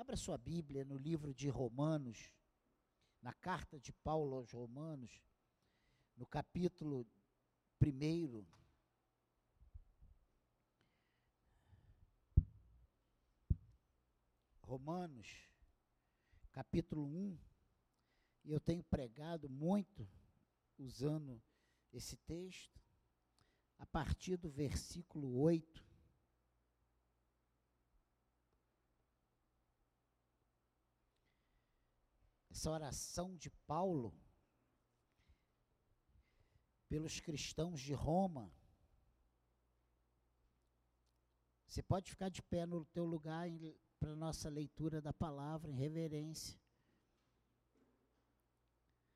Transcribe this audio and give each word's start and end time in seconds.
Abra 0.00 0.16
sua 0.16 0.38
Bíblia 0.38 0.82
no 0.82 0.96
livro 0.96 1.34
de 1.34 1.50
Romanos, 1.50 2.32
na 3.20 3.34
carta 3.34 3.78
de 3.78 3.92
Paulo 3.92 4.34
aos 4.36 4.50
Romanos, 4.50 5.22
no 6.16 6.24
capítulo 6.24 7.06
1. 7.84 8.46
Romanos, 14.62 15.46
capítulo 16.50 17.04
1, 17.04 17.38
e 18.44 18.52
eu 18.52 18.58
tenho 18.58 18.82
pregado 18.82 19.50
muito 19.50 20.08
usando 20.78 21.42
esse 21.92 22.16
texto, 22.16 22.80
a 23.78 23.84
partir 23.84 24.38
do 24.38 24.48
versículo 24.48 25.38
8. 25.40 25.89
Essa 32.60 32.72
oração 32.72 33.34
de 33.38 33.48
Paulo 33.48 34.14
pelos 36.90 37.18
cristãos 37.18 37.80
de 37.80 37.94
Roma. 37.94 38.52
Você 41.66 41.82
pode 41.82 42.10
ficar 42.10 42.28
de 42.28 42.42
pé 42.42 42.66
no 42.66 42.84
teu 42.84 43.06
lugar 43.06 43.48
para 43.98 44.14
nossa 44.14 44.50
leitura 44.50 45.00
da 45.00 45.10
palavra 45.10 45.70
em 45.70 45.74
reverência. 45.74 46.60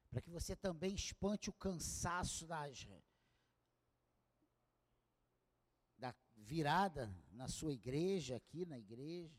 Para 0.09 0.23
que 0.23 0.31
você 0.31 0.57
também 0.57 0.95
espante 0.95 1.51
o 1.51 1.53
cansaço 1.53 2.47
das, 2.47 2.89
da 5.99 6.15
virada 6.35 7.15
na 7.31 7.47
sua 7.47 7.75
igreja, 7.75 8.37
aqui 8.37 8.65
na 8.65 8.79
igreja, 8.79 9.39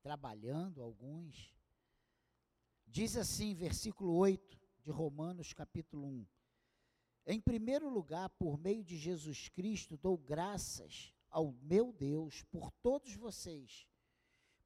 trabalhando 0.00 0.80
alguns. 0.80 1.55
Diz 2.86 3.16
assim, 3.16 3.54
versículo 3.54 4.14
8 4.14 4.58
de 4.82 4.90
Romanos, 4.90 5.52
capítulo 5.52 6.06
1. 6.06 6.26
Em 7.26 7.40
primeiro 7.40 7.88
lugar, 7.88 8.30
por 8.30 8.56
meio 8.56 8.84
de 8.84 8.96
Jesus 8.96 9.48
Cristo, 9.48 9.96
dou 9.96 10.16
graças 10.16 11.12
ao 11.28 11.52
meu 11.62 11.92
Deus 11.92 12.42
por 12.44 12.70
todos 12.70 13.14
vocês 13.14 13.86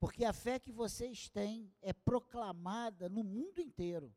porque 0.01 0.25
a 0.25 0.33
fé 0.33 0.59
que 0.59 0.73
vocês 0.73 1.29
têm 1.29 1.71
é 1.83 1.93
proclamada 1.93 3.07
no 3.11 3.23
mundo 3.23 3.61
inteiro. 3.61 4.17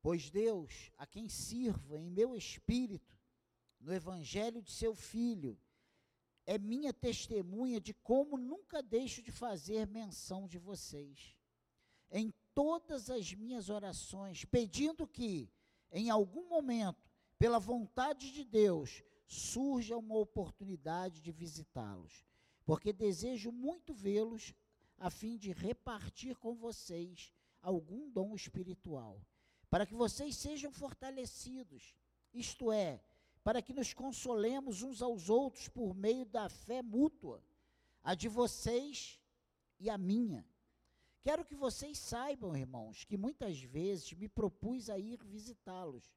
Pois 0.00 0.30
Deus, 0.30 0.90
a 0.96 1.06
quem 1.06 1.28
sirvo 1.28 1.94
em 1.94 2.10
meu 2.10 2.34
espírito, 2.34 3.14
no 3.78 3.92
evangelho 3.92 4.62
de 4.62 4.72
seu 4.72 4.94
filho, 4.94 5.60
é 6.46 6.58
minha 6.58 6.92
testemunha 6.92 7.78
de 7.78 7.92
como 7.92 8.38
nunca 8.38 8.82
deixo 8.82 9.22
de 9.22 9.30
fazer 9.30 9.86
menção 9.86 10.48
de 10.48 10.58
vocês. 10.58 11.36
Em 12.12 12.32
todas 12.54 13.10
as 13.10 13.32
minhas 13.32 13.68
orações, 13.68 14.44
pedindo 14.44 15.08
que, 15.08 15.50
em 15.90 16.10
algum 16.10 16.48
momento, 16.48 17.10
pela 17.36 17.58
vontade 17.58 18.30
de 18.30 18.44
Deus, 18.44 19.02
surja 19.26 19.96
uma 19.96 20.16
oportunidade 20.16 21.20
de 21.20 21.32
visitá-los 21.32 22.24
porque 22.64 22.92
desejo 22.92 23.50
muito 23.50 23.92
vê-los 23.92 24.54
a 24.98 25.10
fim 25.10 25.36
de 25.36 25.52
repartir 25.52 26.36
com 26.36 26.54
vocês 26.54 27.32
algum 27.60 28.08
dom 28.10 28.34
espiritual, 28.34 29.20
para 29.68 29.86
que 29.86 29.94
vocês 29.94 30.36
sejam 30.36 30.70
fortalecidos, 30.72 31.94
isto 32.32 32.70
é, 32.72 33.02
para 33.42 33.60
que 33.60 33.72
nos 33.72 33.92
consolemos 33.92 34.82
uns 34.82 35.02
aos 35.02 35.28
outros 35.28 35.68
por 35.68 35.94
meio 35.94 36.24
da 36.24 36.48
fé 36.48 36.82
mútua, 36.82 37.42
a 38.02 38.14
de 38.14 38.28
vocês 38.28 39.20
e 39.78 39.90
a 39.90 39.98
minha. 39.98 40.46
Quero 41.22 41.44
que 41.44 41.54
vocês 41.54 41.98
saibam, 41.98 42.56
irmãos, 42.56 43.04
que 43.04 43.16
muitas 43.16 43.60
vezes 43.62 44.12
me 44.12 44.28
propus 44.28 44.90
a 44.90 44.98
ir 44.98 45.22
visitá-los, 45.24 46.12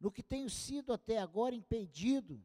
no 0.00 0.10
que 0.10 0.22
tenho 0.22 0.48
sido 0.48 0.92
até 0.92 1.18
agora 1.18 1.54
impedido 1.54 2.42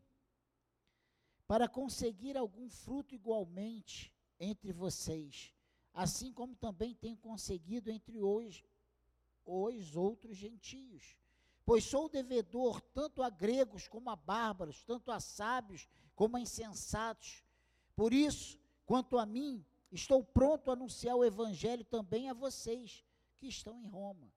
para 1.47 1.67
conseguir 1.67 2.37
algum 2.37 2.69
fruto 2.69 3.15
igualmente 3.15 4.13
entre 4.37 4.73
vocês, 4.73 5.53
assim 5.93 6.31
como 6.31 6.55
também 6.55 6.93
tenho 6.93 7.17
conseguido 7.17 7.89
entre 7.89 8.21
os, 8.21 8.61
os 9.45 9.95
outros 9.95 10.35
gentios. 10.35 11.17
Pois 11.65 11.85
sou 11.85 12.09
devedor 12.09 12.81
tanto 12.81 13.23
a 13.23 13.29
gregos 13.29 13.87
como 13.87 14.09
a 14.09 14.15
bárbaros, 14.15 14.83
tanto 14.83 15.09
a 15.09 15.19
sábios 15.19 15.87
como 16.15 16.35
a 16.35 16.41
insensatos. 16.41 17.43
Por 17.95 18.13
isso, 18.13 18.59
quanto 18.85 19.17
a 19.17 19.25
mim, 19.25 19.65
estou 19.91 20.23
pronto 20.23 20.69
a 20.69 20.73
anunciar 20.73 21.15
o 21.15 21.23
evangelho 21.23 21.83
também 21.83 22.29
a 22.29 22.33
vocês 22.33 23.03
que 23.37 23.47
estão 23.47 23.79
em 23.79 23.87
Roma. 23.87 24.31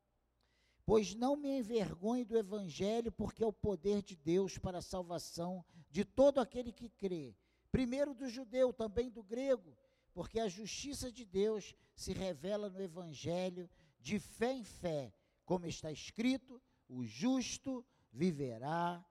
Pois 0.84 1.14
não 1.14 1.36
me 1.36 1.58
envergonhe 1.58 2.24
do 2.24 2.36
evangelho, 2.36 3.12
porque 3.12 3.44
é 3.44 3.46
o 3.46 3.52
poder 3.52 4.02
de 4.02 4.16
Deus 4.16 4.58
para 4.58 4.78
a 4.78 4.82
salvação 4.82 5.64
de 5.90 6.04
todo 6.04 6.40
aquele 6.40 6.72
que 6.72 6.88
crê, 6.88 7.36
primeiro 7.70 8.14
do 8.14 8.28
judeu, 8.28 8.72
também 8.72 9.10
do 9.10 9.22
grego, 9.22 9.76
porque 10.12 10.40
a 10.40 10.48
justiça 10.48 11.10
de 11.10 11.24
Deus 11.24 11.74
se 11.94 12.12
revela 12.12 12.68
no 12.68 12.82
Evangelho 12.82 13.68
de 14.00 14.18
fé 14.18 14.52
em 14.52 14.64
fé, 14.64 15.12
como 15.44 15.66
está 15.66 15.90
escrito: 15.90 16.60
o 16.88 17.04
justo 17.04 17.84
viverá 18.12 19.04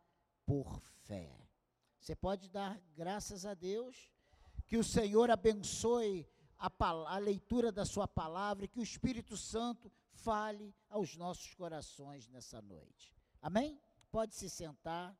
por 0.45 0.79
fé. 0.79 1.31
Você 1.99 2.15
pode 2.15 2.49
dar 2.49 2.79
graças 2.95 3.45
a 3.45 3.53
Deus, 3.53 4.11
que 4.67 4.77
o 4.77 4.83
Senhor 4.83 5.29
abençoe 5.29 6.27
a, 6.61 6.71
a 7.15 7.17
leitura 7.17 7.71
da 7.71 7.83
Sua 7.83 8.07
palavra 8.07 8.65
e 8.65 8.67
que 8.67 8.79
o 8.79 8.83
Espírito 8.83 9.35
Santo 9.35 9.91
fale 10.11 10.75
aos 10.87 11.15
nossos 11.15 11.55
corações 11.55 12.27
nessa 12.27 12.61
noite. 12.61 13.11
Amém? 13.41 13.81
Pode 14.11 14.35
se 14.35 14.47
sentar. 14.47 15.17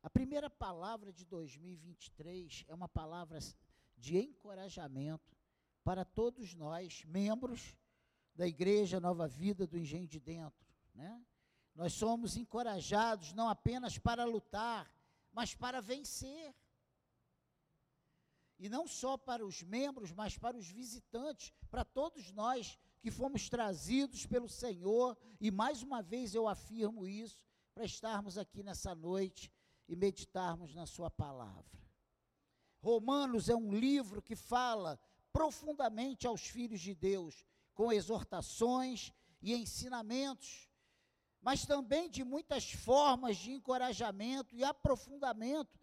A 0.00 0.10
primeira 0.10 0.48
palavra 0.48 1.12
de 1.12 1.24
2023 1.24 2.64
é 2.68 2.74
uma 2.74 2.88
palavra 2.88 3.38
de 3.96 4.18
encorajamento 4.18 5.36
para 5.82 6.04
todos 6.04 6.54
nós, 6.54 7.04
membros 7.06 7.76
da 8.36 8.46
Igreja 8.46 9.00
Nova 9.00 9.26
Vida 9.26 9.66
do 9.66 9.76
Engenho 9.76 10.06
de 10.06 10.20
Dentro. 10.20 10.64
Né? 10.94 11.24
Nós 11.74 11.92
somos 11.92 12.36
encorajados 12.36 13.32
não 13.32 13.48
apenas 13.48 13.98
para 13.98 14.24
lutar, 14.24 14.90
mas 15.32 15.54
para 15.54 15.80
vencer. 15.80 16.54
E 18.58 18.68
não 18.68 18.86
só 18.86 19.16
para 19.16 19.44
os 19.44 19.62
membros, 19.62 20.12
mas 20.12 20.38
para 20.38 20.56
os 20.56 20.68
visitantes, 20.68 21.52
para 21.70 21.84
todos 21.84 22.30
nós 22.30 22.78
que 23.00 23.10
fomos 23.10 23.48
trazidos 23.48 24.24
pelo 24.24 24.48
Senhor, 24.48 25.18
e 25.40 25.50
mais 25.50 25.82
uma 25.82 26.00
vez 26.00 26.34
eu 26.34 26.48
afirmo 26.48 27.06
isso, 27.06 27.42
para 27.74 27.84
estarmos 27.84 28.38
aqui 28.38 28.62
nessa 28.62 28.94
noite 28.94 29.52
e 29.88 29.96
meditarmos 29.96 30.74
na 30.74 30.86
Sua 30.86 31.10
palavra. 31.10 31.64
Romanos 32.80 33.48
é 33.48 33.56
um 33.56 33.72
livro 33.72 34.22
que 34.22 34.36
fala 34.36 34.98
profundamente 35.32 36.26
aos 36.26 36.46
filhos 36.46 36.80
de 36.80 36.94
Deus, 36.94 37.44
com 37.74 37.92
exortações 37.92 39.12
e 39.42 39.52
ensinamentos, 39.52 40.70
mas 41.44 41.66
também 41.66 42.08
de 42.08 42.24
muitas 42.24 42.72
formas 42.72 43.36
de 43.36 43.52
encorajamento 43.52 44.56
e 44.56 44.64
aprofundamento 44.64 45.78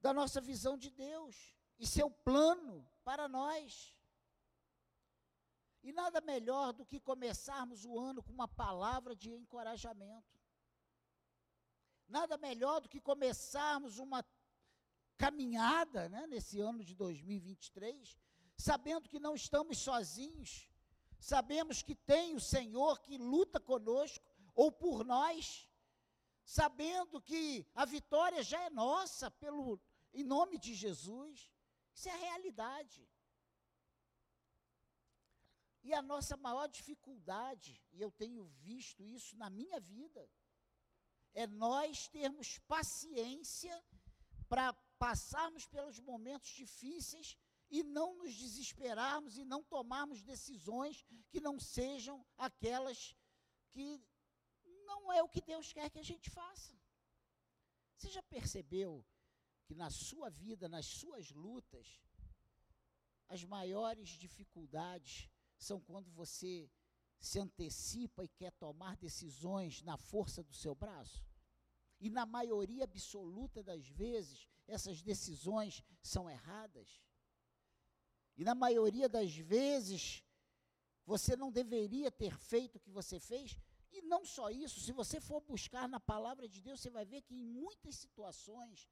da 0.00 0.12
nossa 0.12 0.40
visão 0.40 0.76
de 0.76 0.90
Deus 0.90 1.54
e 1.78 1.86
seu 1.86 2.10
plano 2.10 2.84
para 3.04 3.28
nós. 3.28 3.96
E 5.80 5.92
nada 5.92 6.20
melhor 6.20 6.72
do 6.72 6.84
que 6.84 6.98
começarmos 6.98 7.84
o 7.84 7.96
ano 7.96 8.20
com 8.20 8.32
uma 8.32 8.48
palavra 8.48 9.14
de 9.14 9.30
encorajamento. 9.30 10.36
Nada 12.08 12.36
melhor 12.36 12.80
do 12.80 12.88
que 12.88 13.00
começarmos 13.00 14.00
uma 14.00 14.26
caminhada 15.16 16.08
né, 16.08 16.26
nesse 16.26 16.58
ano 16.58 16.82
de 16.82 16.96
2023, 16.96 18.18
sabendo 18.56 19.08
que 19.08 19.20
não 19.20 19.36
estamos 19.36 19.78
sozinhos, 19.78 20.68
sabemos 21.20 21.80
que 21.80 21.94
tem 21.94 22.34
o 22.34 22.40
Senhor 22.40 22.98
que 22.98 23.16
luta 23.16 23.60
conosco 23.60 24.35
ou 24.56 24.72
por 24.72 25.04
nós, 25.04 25.70
sabendo 26.44 27.20
que 27.20 27.64
a 27.74 27.84
vitória 27.84 28.42
já 28.42 28.60
é 28.62 28.70
nossa 28.70 29.30
pelo 29.30 29.78
em 30.12 30.24
nome 30.24 30.58
de 30.58 30.74
Jesus. 30.74 31.52
Isso 31.94 32.08
é 32.08 32.12
a 32.12 32.16
realidade. 32.16 33.06
E 35.82 35.92
a 35.92 36.02
nossa 36.02 36.36
maior 36.36 36.66
dificuldade, 36.68 37.80
e 37.92 38.00
eu 38.00 38.10
tenho 38.10 38.44
visto 38.44 39.06
isso 39.06 39.36
na 39.36 39.48
minha 39.48 39.78
vida, 39.78 40.28
é 41.34 41.46
nós 41.46 42.08
termos 42.08 42.58
paciência 42.60 43.84
para 44.48 44.72
passarmos 44.98 45.66
pelos 45.66 46.00
momentos 46.00 46.48
difíceis 46.48 47.36
e 47.70 47.82
não 47.82 48.16
nos 48.16 48.34
desesperarmos 48.34 49.36
e 49.36 49.44
não 49.44 49.62
tomarmos 49.62 50.22
decisões 50.22 51.04
que 51.28 51.40
não 51.40 51.60
sejam 51.60 52.24
aquelas 52.38 53.14
que 53.70 54.02
não 54.86 55.12
é 55.12 55.22
o 55.22 55.28
que 55.28 55.40
Deus 55.40 55.72
quer 55.72 55.90
que 55.90 55.98
a 55.98 56.08
gente 56.10 56.30
faça. 56.30 56.72
Você 57.96 58.08
já 58.10 58.22
percebeu 58.22 59.04
que 59.64 59.74
na 59.74 59.90
sua 59.90 60.28
vida, 60.30 60.68
nas 60.68 60.86
suas 60.86 61.30
lutas, 61.30 62.00
as 63.28 63.44
maiores 63.44 64.10
dificuldades 64.10 65.28
são 65.58 65.80
quando 65.80 66.10
você 66.10 66.70
se 67.18 67.38
antecipa 67.38 68.24
e 68.24 68.28
quer 68.28 68.52
tomar 68.52 68.96
decisões 68.96 69.82
na 69.82 69.96
força 69.96 70.42
do 70.42 70.54
seu 70.54 70.74
braço? 70.74 71.24
E 71.98 72.10
na 72.10 72.26
maioria 72.26 72.84
absoluta 72.84 73.62
das 73.62 73.88
vezes, 73.88 74.48
essas 74.66 75.00
decisões 75.02 75.82
são 76.02 76.28
erradas. 76.28 77.02
E 78.36 78.44
na 78.44 78.54
maioria 78.54 79.08
das 79.08 79.34
vezes, 79.34 80.22
você 81.06 81.34
não 81.36 81.50
deveria 81.50 82.10
ter 82.10 82.36
feito 82.36 82.76
o 82.76 82.80
que 82.80 82.90
você 82.90 83.18
fez. 83.18 83.56
E 83.96 84.02
não 84.02 84.22
só 84.26 84.50
isso, 84.50 84.78
se 84.86 84.92
você 84.92 85.18
for 85.28 85.40
buscar 85.40 85.88
na 85.88 85.98
palavra 85.98 86.46
de 86.46 86.60
Deus, 86.60 86.80
você 86.80 86.90
vai 86.90 87.06
ver 87.12 87.22
que 87.22 87.34
em 87.34 87.44
muitas 87.44 87.94
situações, 87.96 88.86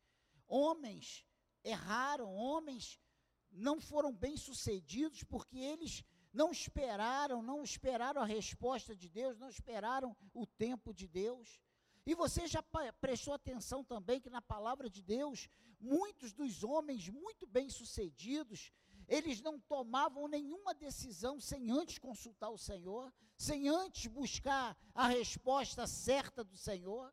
homens 0.49 1.27
erraram, 1.63 2.35
homens 2.35 2.99
não 3.51 3.79
foram 3.81 4.13
bem-sucedidos 4.13 5.23
porque 5.23 5.59
eles 5.59 6.03
não 6.33 6.51
esperaram, 6.51 7.43
não 7.43 7.63
esperaram 7.63 8.23
a 8.23 8.33
resposta 8.39 8.97
de 8.97 9.09
Deus, 9.09 9.39
não 9.39 9.51
esperaram 9.51 10.17
o 10.33 10.47
tempo 10.47 10.93
de 10.93 11.07
Deus. 11.07 11.61
E 12.07 12.15
você 12.15 12.47
já 12.47 12.63
prestou 13.01 13.35
atenção 13.35 13.85
também 13.85 14.21
que 14.21 14.31
na 14.31 14.43
palavra 14.43 14.89
de 14.89 15.03
Deus, 15.03 15.49
muitos 15.79 16.33
dos 16.33 16.65
homens 16.65 17.09
muito 17.09 17.47
bem-sucedidos, 17.47 18.73
eles 19.09 19.41
não 19.41 19.59
tomavam 19.61 20.29
nenhuma 20.29 20.75
decisão 20.75 21.41
sem 21.41 21.71
antes 21.71 21.99
consultar 21.99 22.51
o 22.51 22.59
Senhor, 22.59 23.13
sem 23.37 23.69
antes 23.69 24.07
buscar 24.07 24.77
a 24.95 25.09
resposta 25.09 25.87
certa 25.87 26.43
do 26.43 26.57
Senhor. 26.57 27.13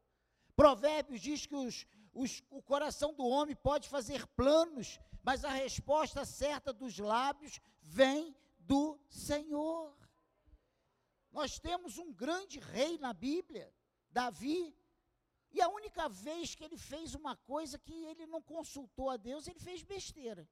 Provérbios 0.56 1.22
diz 1.22 1.46
que 1.46 1.56
os, 1.56 1.86
os, 2.14 2.44
o 2.50 2.62
coração 2.62 3.14
do 3.14 3.26
homem 3.26 3.56
pode 3.56 3.90
fazer 3.90 4.26
planos, 4.28 5.00
mas 5.24 5.44
a 5.44 5.52
resposta 5.52 6.26
certa 6.26 6.72
dos 6.74 6.98
lábios 6.98 7.60
vem 7.82 8.36
do 8.60 9.00
Senhor. 9.10 9.98
Nós 11.32 11.60
temos 11.60 11.98
um 11.98 12.14
grande 12.14 12.60
rei 12.60 12.98
na 12.98 13.14
Bíblia, 13.14 13.74
Davi, 14.10 14.76
e 15.54 15.62
a 15.62 15.70
única 15.70 16.08
vez 16.08 16.56
que 16.56 16.64
ele 16.64 16.78
fez 16.78 17.14
uma 17.14 17.36
coisa 17.36 17.78
que 17.78 17.94
ele 18.06 18.26
não 18.26 18.42
consultou 18.42 19.10
a 19.10 19.18
Deus, 19.18 19.48
ele 19.48 19.60
fez 19.60 19.84
besteira. 19.84 20.48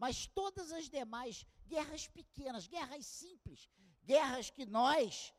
Mas 0.00 0.26
todas 0.26 0.72
as 0.72 0.88
demais 0.88 1.44
guerras 1.66 2.08
pequenas, 2.08 2.66
guerras 2.66 3.04
simples, 3.04 3.68
guerras 4.02 4.48
que 4.48 4.64
nós, 4.64 5.34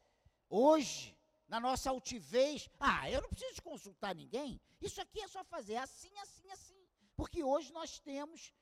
hoje, 0.48 1.18
na 1.48 1.60
nossa 1.60 1.90
altivez, 1.90 2.70
ah, 2.80 3.10
eu 3.10 3.24
não 3.24 3.30
preciso 3.30 3.60
consultar 3.64 4.14
ninguém, 4.14 4.62
isso 4.80 5.02
aqui 5.02 5.20
é 5.20 5.28
só 5.28 5.44
fazer 5.44 5.78
assim, 5.78 6.16
assim, 6.20 6.48
assim. 6.52 6.88
Porque 7.16 7.44
hoje 7.44 7.74
nós 7.74 8.00
temos 8.00 8.54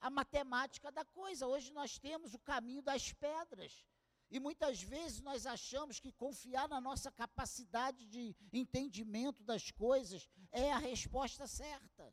a 0.00 0.08
matemática 0.08 0.90
da 0.90 1.04
coisa, 1.04 1.46
hoje 1.46 1.70
nós 1.70 1.98
temos 1.98 2.32
o 2.32 2.38
caminho 2.38 2.80
das 2.80 3.12
pedras. 3.12 3.84
E 4.30 4.40
muitas 4.40 4.80
vezes 4.80 5.20
nós 5.20 5.44
achamos 5.44 6.00
que 6.00 6.10
confiar 6.12 6.66
na 6.66 6.80
nossa 6.80 7.12
capacidade 7.12 8.06
de 8.06 8.34
entendimento 8.50 9.44
das 9.44 9.70
coisas 9.70 10.26
é 10.50 10.72
a 10.72 10.78
resposta 10.78 11.46
certa. 11.46 12.10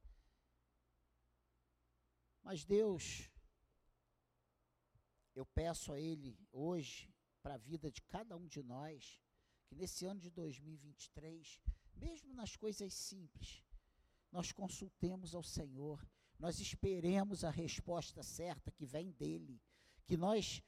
Mas 2.51 2.65
Deus, 2.65 3.29
eu 5.35 5.45
peço 5.45 5.93
a 5.93 5.99
Ele 5.99 6.35
hoje, 6.51 7.13
para 7.43 7.53
a 7.53 7.57
vida 7.59 7.91
de 7.91 8.01
cada 8.01 8.35
um 8.35 8.47
de 8.47 8.63
nós, 8.63 9.21
que 9.67 9.75
nesse 9.75 10.03
ano 10.07 10.19
de 10.19 10.31
2023, 10.31 11.61
mesmo 11.93 12.33
nas 12.33 12.55
coisas 12.55 12.91
simples, 12.91 13.63
nós 14.31 14.51
consultemos 14.51 15.35
ao 15.35 15.43
Senhor, 15.43 16.03
nós 16.39 16.59
esperemos 16.59 17.43
a 17.43 17.51
resposta 17.51 18.23
certa 18.23 18.71
que 18.71 18.83
vem 18.83 19.11
dEle, 19.11 19.61
que 20.07 20.17
nós 20.17 20.63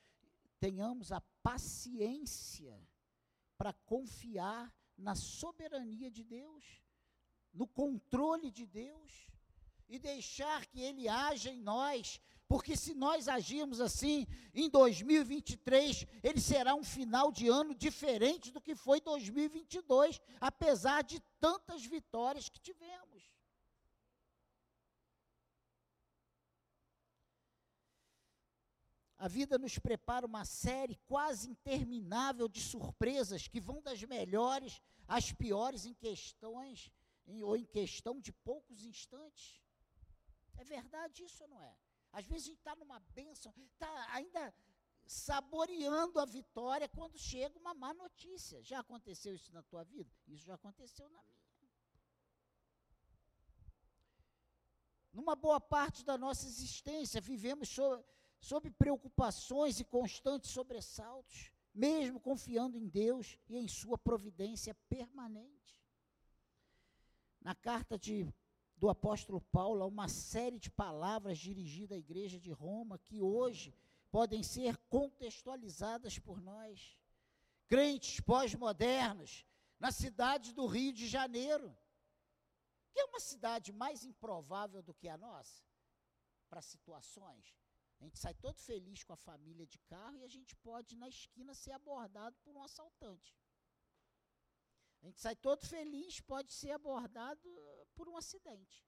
tenhamos 0.59 1.11
a 1.11 1.19
paciência 1.41 2.79
para 3.57 3.73
confiar 3.73 4.71
na 4.95 5.15
soberania 5.15 6.11
de 6.11 6.23
Deus, 6.23 6.83
no 7.51 7.65
controle 7.67 8.51
de 8.51 8.67
Deus 8.67 9.30
e 9.91 9.99
deixar 9.99 10.65
que 10.67 10.79
Ele 10.79 11.09
haja 11.09 11.51
em 11.51 11.59
nós, 11.59 12.21
porque 12.47 12.77
se 12.77 12.93
nós 12.93 13.27
agirmos 13.27 13.81
assim 13.81 14.25
em 14.53 14.69
2023, 14.69 16.07
ele 16.23 16.39
será 16.39 16.73
um 16.73 16.83
final 16.83 17.29
de 17.29 17.49
ano 17.49 17.75
diferente 17.75 18.51
do 18.51 18.61
que 18.61 18.73
foi 18.73 19.01
2022, 19.01 20.21
apesar 20.39 21.03
de 21.03 21.19
tantas 21.41 21.85
vitórias 21.85 22.47
que 22.47 22.59
tivemos. 22.59 23.29
A 29.17 29.27
vida 29.27 29.57
nos 29.57 29.77
prepara 29.77 30.25
uma 30.25 30.45
série 30.45 30.95
quase 31.05 31.49
interminável 31.49 32.47
de 32.47 32.61
surpresas 32.61 33.47
que 33.47 33.59
vão 33.59 33.81
das 33.81 34.01
melhores 34.03 34.81
às 35.05 35.33
piores 35.33 35.85
em 35.85 35.93
questões 35.93 36.91
em, 37.27 37.43
ou 37.43 37.55
em 37.55 37.65
questão 37.65 38.19
de 38.19 38.31
poucos 38.31 38.83
instantes. 38.83 39.60
É 40.61 40.63
verdade 40.63 41.23
isso 41.27 41.43
ou 41.43 41.49
não 41.53 41.61
é? 41.69 41.73
Às 42.17 42.25
vezes 42.25 42.43
a 42.45 42.49
gente 42.49 42.59
está 42.59 42.75
numa 42.75 42.99
bênção, 43.19 43.53
está 43.73 43.91
ainda 44.13 44.53
saboreando 45.05 46.19
a 46.19 46.25
vitória 46.25 46.87
quando 46.97 47.17
chega 47.17 47.57
uma 47.63 47.73
má 47.73 47.91
notícia. 47.93 48.61
Já 48.61 48.79
aconteceu 48.79 49.33
isso 49.33 49.51
na 49.57 49.63
tua 49.63 49.83
vida? 49.83 50.11
Isso 50.27 50.45
já 50.45 50.55
aconteceu 50.55 51.09
na 51.09 51.21
minha. 51.23 51.41
Numa 55.11 55.35
boa 55.35 55.59
parte 55.59 56.05
da 56.05 56.17
nossa 56.17 56.45
existência, 56.45 57.19
vivemos 57.19 57.67
sobre 57.69 58.05
sob 58.39 58.71
preocupações 58.71 59.79
e 59.79 59.83
constantes 59.83 60.51
sobressaltos, 60.51 61.51
mesmo 61.73 62.19
confiando 62.19 62.77
em 62.77 62.87
Deus 62.87 63.37
e 63.47 63.57
em 63.57 63.67
sua 63.67 63.97
providência 63.97 64.73
permanente. 64.89 65.79
Na 67.39 67.55
carta 67.55 67.97
de, 67.97 68.31
do 68.81 68.89
apóstolo 68.89 69.39
Paulo, 69.39 69.83
há 69.83 69.85
uma 69.85 70.09
série 70.09 70.59
de 70.59 70.69
palavras 70.69 71.37
dirigidas 71.37 71.95
à 71.95 71.99
igreja 71.99 72.39
de 72.39 72.51
Roma 72.51 72.99
que 72.99 73.21
hoje 73.21 73.73
podem 74.09 74.43
ser 74.43 74.75
contextualizadas 74.89 76.19
por 76.19 76.41
nós. 76.41 76.97
Crentes 77.69 78.19
pós-modernos, 78.19 79.45
na 79.79 79.91
cidade 79.91 80.51
do 80.51 80.65
Rio 80.65 80.91
de 80.91 81.07
Janeiro, 81.07 81.73
que 82.91 82.99
é 82.99 83.05
uma 83.05 83.19
cidade 83.19 83.71
mais 83.71 84.03
improvável 84.03 84.81
do 84.81 84.93
que 84.93 85.07
a 85.07 85.17
nossa, 85.17 85.63
para 86.49 86.61
situações 86.61 87.55
a 88.01 88.03
gente 88.03 88.17
sai 88.17 88.33
todo 88.33 88.57
feliz 88.57 89.03
com 89.03 89.13
a 89.13 89.23
família 89.29 89.65
de 89.67 89.77
carro 89.93 90.17
e 90.17 90.23
a 90.23 90.27
gente 90.27 90.55
pode, 90.55 90.97
na 90.97 91.07
esquina, 91.07 91.53
ser 91.53 91.71
abordado 91.71 92.35
por 92.43 92.55
um 92.55 92.63
assaltante. 92.63 93.37
A 95.03 95.05
gente 95.05 95.19
sai 95.21 95.35
todo 95.35 95.67
feliz, 95.67 96.19
pode 96.19 96.51
ser 96.51 96.71
abordado 96.71 97.47
por 97.95 98.07
um 98.07 98.17
acidente. 98.17 98.85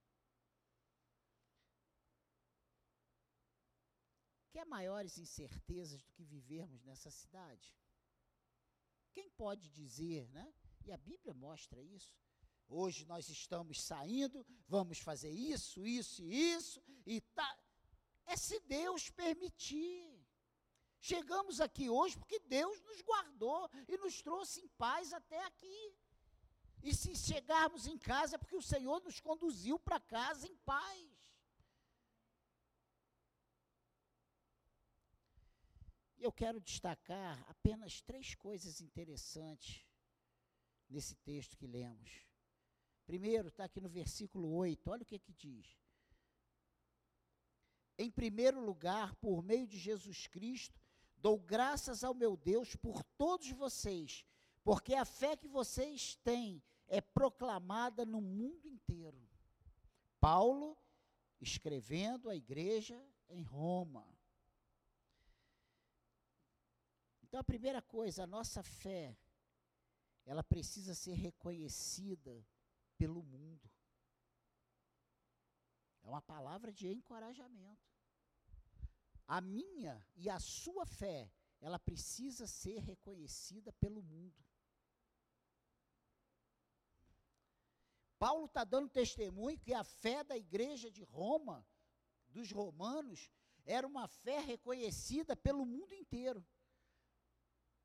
Quer 4.52 4.66
maiores 4.66 5.18
incertezas 5.18 6.04
do 6.04 6.12
que 6.12 6.24
vivermos 6.24 6.84
nessa 6.84 7.10
cidade? 7.10 7.76
Quem 9.12 9.30
pode 9.32 9.70
dizer, 9.70 10.30
né? 10.30 10.54
E 10.86 10.92
a 10.92 10.98
Bíblia 10.98 11.34
mostra 11.34 11.82
isso. 11.82 12.16
Hoje 12.68 13.06
nós 13.06 13.30
estamos 13.30 13.82
saindo, 13.82 14.46
vamos 14.68 15.00
fazer 15.00 15.32
isso, 15.32 15.86
isso 15.86 16.24
e 16.24 16.54
isso, 16.54 16.82
e 17.06 17.22
tá 17.22 17.60
é 18.26 18.38
se 18.38 18.60
Deus 18.62 19.10
permitir. 19.10 20.24
Chegamos 21.00 21.60
aqui 21.60 21.90
hoje 21.90 22.18
porque 22.18 22.40
Deus 22.40 22.80
nos 22.82 23.02
guardou 23.02 23.70
e 23.88 23.98
nos 23.98 24.22
trouxe 24.22 24.62
em 24.62 24.68
paz 24.70 25.12
até 25.12 25.44
aqui. 25.46 25.98
E 26.84 26.94
se 26.94 27.16
chegarmos 27.16 27.88
em 27.88 27.98
casa 27.98 28.36
é 28.36 28.38
porque 28.38 28.56
o 28.56 28.62
Senhor 28.62 29.02
nos 29.02 29.20
conduziu 29.20 29.80
para 29.80 30.00
casa 30.00 30.48
em 30.48 30.56
paz. 30.58 31.10
Eu 36.20 36.32
quero 36.32 36.60
destacar 36.60 37.44
apenas 37.50 38.02
três 38.02 38.36
coisas 38.36 38.82
interessantes 38.82 39.86
nesse 40.90 41.16
texto 41.16 41.58
que 41.58 41.68
lemos. 41.68 42.26
Primeiro, 43.06 43.48
está 43.48 43.66
aqui 43.66 43.82
no 43.82 43.90
versículo 43.90 44.54
8, 44.56 44.90
olha 44.90 45.04
o 45.04 45.06
que, 45.06 45.20
que 45.20 45.34
diz 45.34 45.84
em 47.98 48.10
primeiro 48.10 48.60
lugar, 48.60 49.16
por 49.16 49.44
meio 49.44 49.68
de 49.68 49.78
Jesus 49.78 50.28
Cristo, 50.28 50.80
dou 51.18 51.40
graças 51.40 52.04
ao 52.04 52.14
meu 52.14 52.36
Deus 52.36 52.76
por 52.76 53.04
todos 53.18 53.50
vocês, 53.52 54.26
porque 54.64 54.96
a 54.96 55.06
fé 55.06 55.36
que 55.36 55.48
vocês 55.48 56.16
têm 56.24 56.62
é 56.88 57.02
proclamada 57.02 58.06
no 58.06 58.22
mundo 58.22 58.68
inteiro. 58.68 59.30
Paulo 60.20 60.78
escrevendo 61.40 62.30
à 62.30 62.36
igreja 62.36 63.00
em 63.28 63.44
Roma. 63.44 64.08
Então, 67.22 67.40
a 67.40 67.44
primeira 67.44 67.82
coisa, 67.82 68.24
a 68.24 68.28
nossa 68.28 68.62
fé 68.62 69.18
ela 70.26 70.44
precisa 70.44 70.96
ser 70.96 71.16
reconhecida 71.16 72.46
pelo 72.98 73.22
mundo. 73.24 73.70
É 76.02 76.08
uma 76.08 76.22
palavra 76.22 76.72
de 76.72 76.88
encorajamento. 76.88 77.92
A 79.28 79.42
minha 79.42 80.06
e 80.16 80.30
a 80.30 80.40
sua 80.40 80.86
fé, 80.86 81.32
ela 81.60 81.80
precisa 81.80 82.46
ser 82.46 82.80
reconhecida 82.80 83.72
pelo 83.74 84.02
mundo. 84.02 84.44
Paulo 88.24 88.46
está 88.46 88.64
dando 88.64 88.88
testemunho 88.88 89.60
que 89.60 89.74
a 89.74 89.84
fé 89.84 90.24
da 90.24 90.38
igreja 90.38 90.90
de 90.90 91.04
Roma, 91.04 91.68
dos 92.30 92.54
romanos, 92.54 93.30
era 93.66 93.86
uma 93.86 94.08
fé 94.08 94.40
reconhecida 94.40 95.36
pelo 95.36 95.66
mundo 95.66 95.94
inteiro. 95.94 96.42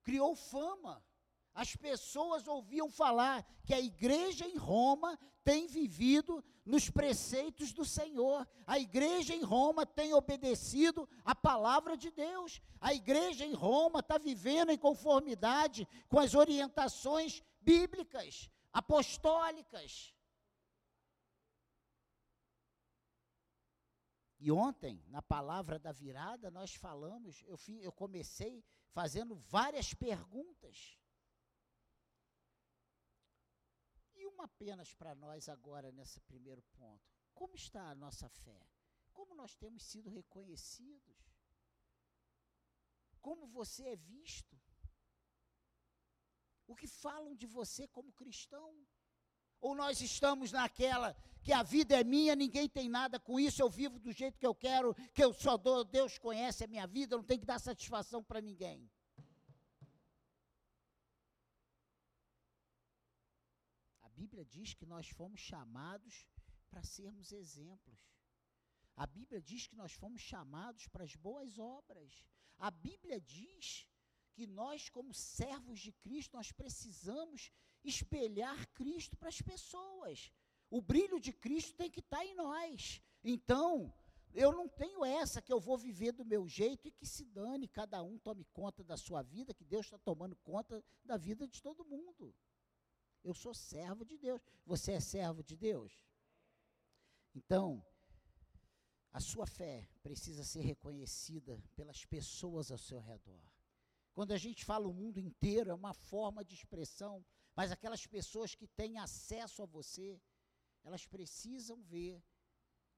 Criou 0.04 0.36
fama. 0.36 1.04
As 1.52 1.74
pessoas 1.74 2.46
ouviam 2.46 2.88
falar 2.88 3.44
que 3.64 3.74
a 3.74 3.80
igreja 3.80 4.46
em 4.46 4.56
Roma 4.56 5.18
tem 5.42 5.66
vivido 5.66 6.44
nos 6.64 6.88
preceitos 6.88 7.72
do 7.72 7.84
Senhor. 7.84 8.46
A 8.64 8.78
igreja 8.78 9.34
em 9.34 9.42
Roma 9.42 9.84
tem 9.84 10.14
obedecido 10.14 11.08
a 11.24 11.34
palavra 11.34 11.96
de 11.96 12.12
Deus. 12.12 12.62
A 12.80 12.94
igreja 12.94 13.44
em 13.44 13.54
Roma 13.54 13.98
está 13.98 14.18
vivendo 14.18 14.70
em 14.70 14.78
conformidade 14.78 15.84
com 16.08 16.20
as 16.20 16.36
orientações 16.36 17.42
bíblicas, 17.60 18.48
apostólicas. 18.72 20.16
E 24.40 24.52
ontem, 24.52 25.02
na 25.08 25.20
palavra 25.20 25.78
da 25.78 25.90
virada, 25.90 26.50
nós 26.50 26.74
falamos, 26.74 27.42
eu, 27.46 27.56
fui, 27.56 27.84
eu 27.84 27.90
comecei 27.90 28.64
fazendo 28.90 29.34
várias 29.34 29.92
perguntas. 29.92 30.96
E 34.14 34.24
uma 34.26 34.44
apenas 34.44 34.94
para 34.94 35.14
nós 35.14 35.48
agora, 35.48 35.90
nesse 35.90 36.20
primeiro 36.20 36.62
ponto. 36.72 37.04
Como 37.34 37.54
está 37.56 37.90
a 37.90 37.94
nossa 37.94 38.28
fé? 38.28 38.68
Como 39.12 39.34
nós 39.34 39.56
temos 39.56 39.82
sido 39.82 40.08
reconhecidos? 40.08 41.18
Como 43.20 43.46
você 43.48 43.88
é 43.88 43.96
visto? 43.96 44.56
O 46.68 46.76
que 46.76 46.86
falam 46.86 47.34
de 47.34 47.46
você 47.46 47.88
como 47.88 48.12
cristão? 48.12 48.86
Ou 49.60 49.74
nós 49.74 50.00
estamos 50.00 50.52
naquela 50.52 51.16
que 51.42 51.52
a 51.52 51.62
vida 51.62 51.98
é 51.98 52.04
minha, 52.04 52.36
ninguém 52.36 52.68
tem 52.68 52.88
nada 52.88 53.18
com 53.18 53.40
isso, 53.40 53.62
eu 53.62 53.70
vivo 53.70 53.98
do 53.98 54.12
jeito 54.12 54.38
que 54.38 54.46
eu 54.46 54.54
quero, 54.54 54.94
que 55.14 55.24
eu 55.24 55.32
só 55.32 55.56
dou, 55.56 55.84
Deus 55.84 56.18
conhece 56.18 56.64
a 56.64 56.66
minha 56.66 56.86
vida, 56.86 57.14
eu 57.14 57.18
não 57.18 57.24
tenho 57.24 57.40
que 57.40 57.46
dar 57.46 57.58
satisfação 57.58 58.22
para 58.22 58.40
ninguém. 58.40 58.90
A 64.02 64.08
Bíblia 64.10 64.44
diz 64.44 64.74
que 64.74 64.84
nós 64.84 65.08
fomos 65.08 65.40
chamados 65.40 66.26
para 66.68 66.82
sermos 66.82 67.32
exemplos. 67.32 67.98
A 68.94 69.06
Bíblia 69.06 69.40
diz 69.40 69.66
que 69.66 69.76
nós 69.76 69.92
fomos 69.92 70.20
chamados 70.20 70.86
para 70.88 71.04
as 71.04 71.14
boas 71.14 71.58
obras. 71.58 72.24
A 72.58 72.70
Bíblia 72.70 73.20
diz 73.20 73.88
que 74.34 74.46
nós, 74.46 74.88
como 74.88 75.14
servos 75.14 75.80
de 75.80 75.92
Cristo, 75.92 76.36
nós 76.36 76.50
precisamos 76.52 77.50
espelhar 77.88 78.68
Cristo 78.74 79.16
para 79.16 79.28
as 79.28 79.40
pessoas. 79.40 80.32
O 80.70 80.80
brilho 80.80 81.18
de 81.18 81.32
Cristo 81.32 81.74
tem 81.74 81.90
que 81.90 82.00
estar 82.00 82.18
tá 82.18 82.24
em 82.24 82.34
nós. 82.34 83.00
Então, 83.24 83.92
eu 84.34 84.52
não 84.52 84.68
tenho 84.68 85.04
essa 85.04 85.40
que 85.40 85.52
eu 85.52 85.58
vou 85.58 85.76
viver 85.76 86.12
do 86.12 86.24
meu 86.24 86.46
jeito 86.46 86.86
e 86.86 86.90
que 86.90 87.06
se 87.06 87.24
dane, 87.24 87.66
cada 87.66 88.02
um 88.02 88.18
tome 88.18 88.44
conta 88.52 88.84
da 88.84 88.96
sua 88.96 89.22
vida, 89.22 89.54
que 89.54 89.64
Deus 89.64 89.86
está 89.86 89.98
tomando 89.98 90.36
conta 90.36 90.84
da 91.04 91.16
vida 91.16 91.48
de 91.48 91.62
todo 91.62 91.84
mundo. 91.84 92.34
Eu 93.24 93.34
sou 93.34 93.54
servo 93.54 94.04
de 94.04 94.16
Deus. 94.16 94.40
Você 94.64 94.92
é 94.92 95.00
servo 95.00 95.42
de 95.42 95.56
Deus? 95.56 95.92
Então, 97.34 97.84
a 99.12 99.20
sua 99.20 99.46
fé 99.46 99.88
precisa 100.02 100.44
ser 100.44 100.60
reconhecida 100.60 101.62
pelas 101.74 102.04
pessoas 102.04 102.70
ao 102.70 102.78
seu 102.78 103.00
redor. 103.00 103.42
Quando 104.12 104.32
a 104.32 104.36
gente 104.36 104.64
fala 104.64 104.88
o 104.88 104.92
mundo 104.92 105.18
inteiro, 105.18 105.70
é 105.70 105.74
uma 105.74 105.94
forma 105.94 106.44
de 106.44 106.54
expressão 106.54 107.24
mas 107.58 107.72
aquelas 107.72 108.06
pessoas 108.06 108.54
que 108.54 108.68
têm 108.68 108.98
acesso 108.98 109.64
a 109.64 109.66
você, 109.66 110.22
elas 110.84 111.04
precisam 111.04 111.82
ver 111.82 112.24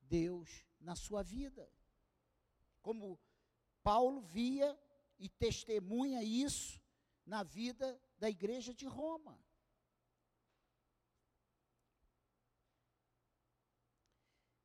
Deus 0.02 0.66
na 0.78 0.94
sua 0.94 1.22
vida. 1.22 1.66
Como 2.82 3.18
Paulo 3.82 4.20
via 4.20 4.78
e 5.18 5.30
testemunha 5.30 6.22
isso 6.22 6.78
na 7.24 7.42
vida 7.42 7.98
da 8.18 8.28
igreja 8.28 8.74
de 8.74 8.84
Roma. 8.84 9.42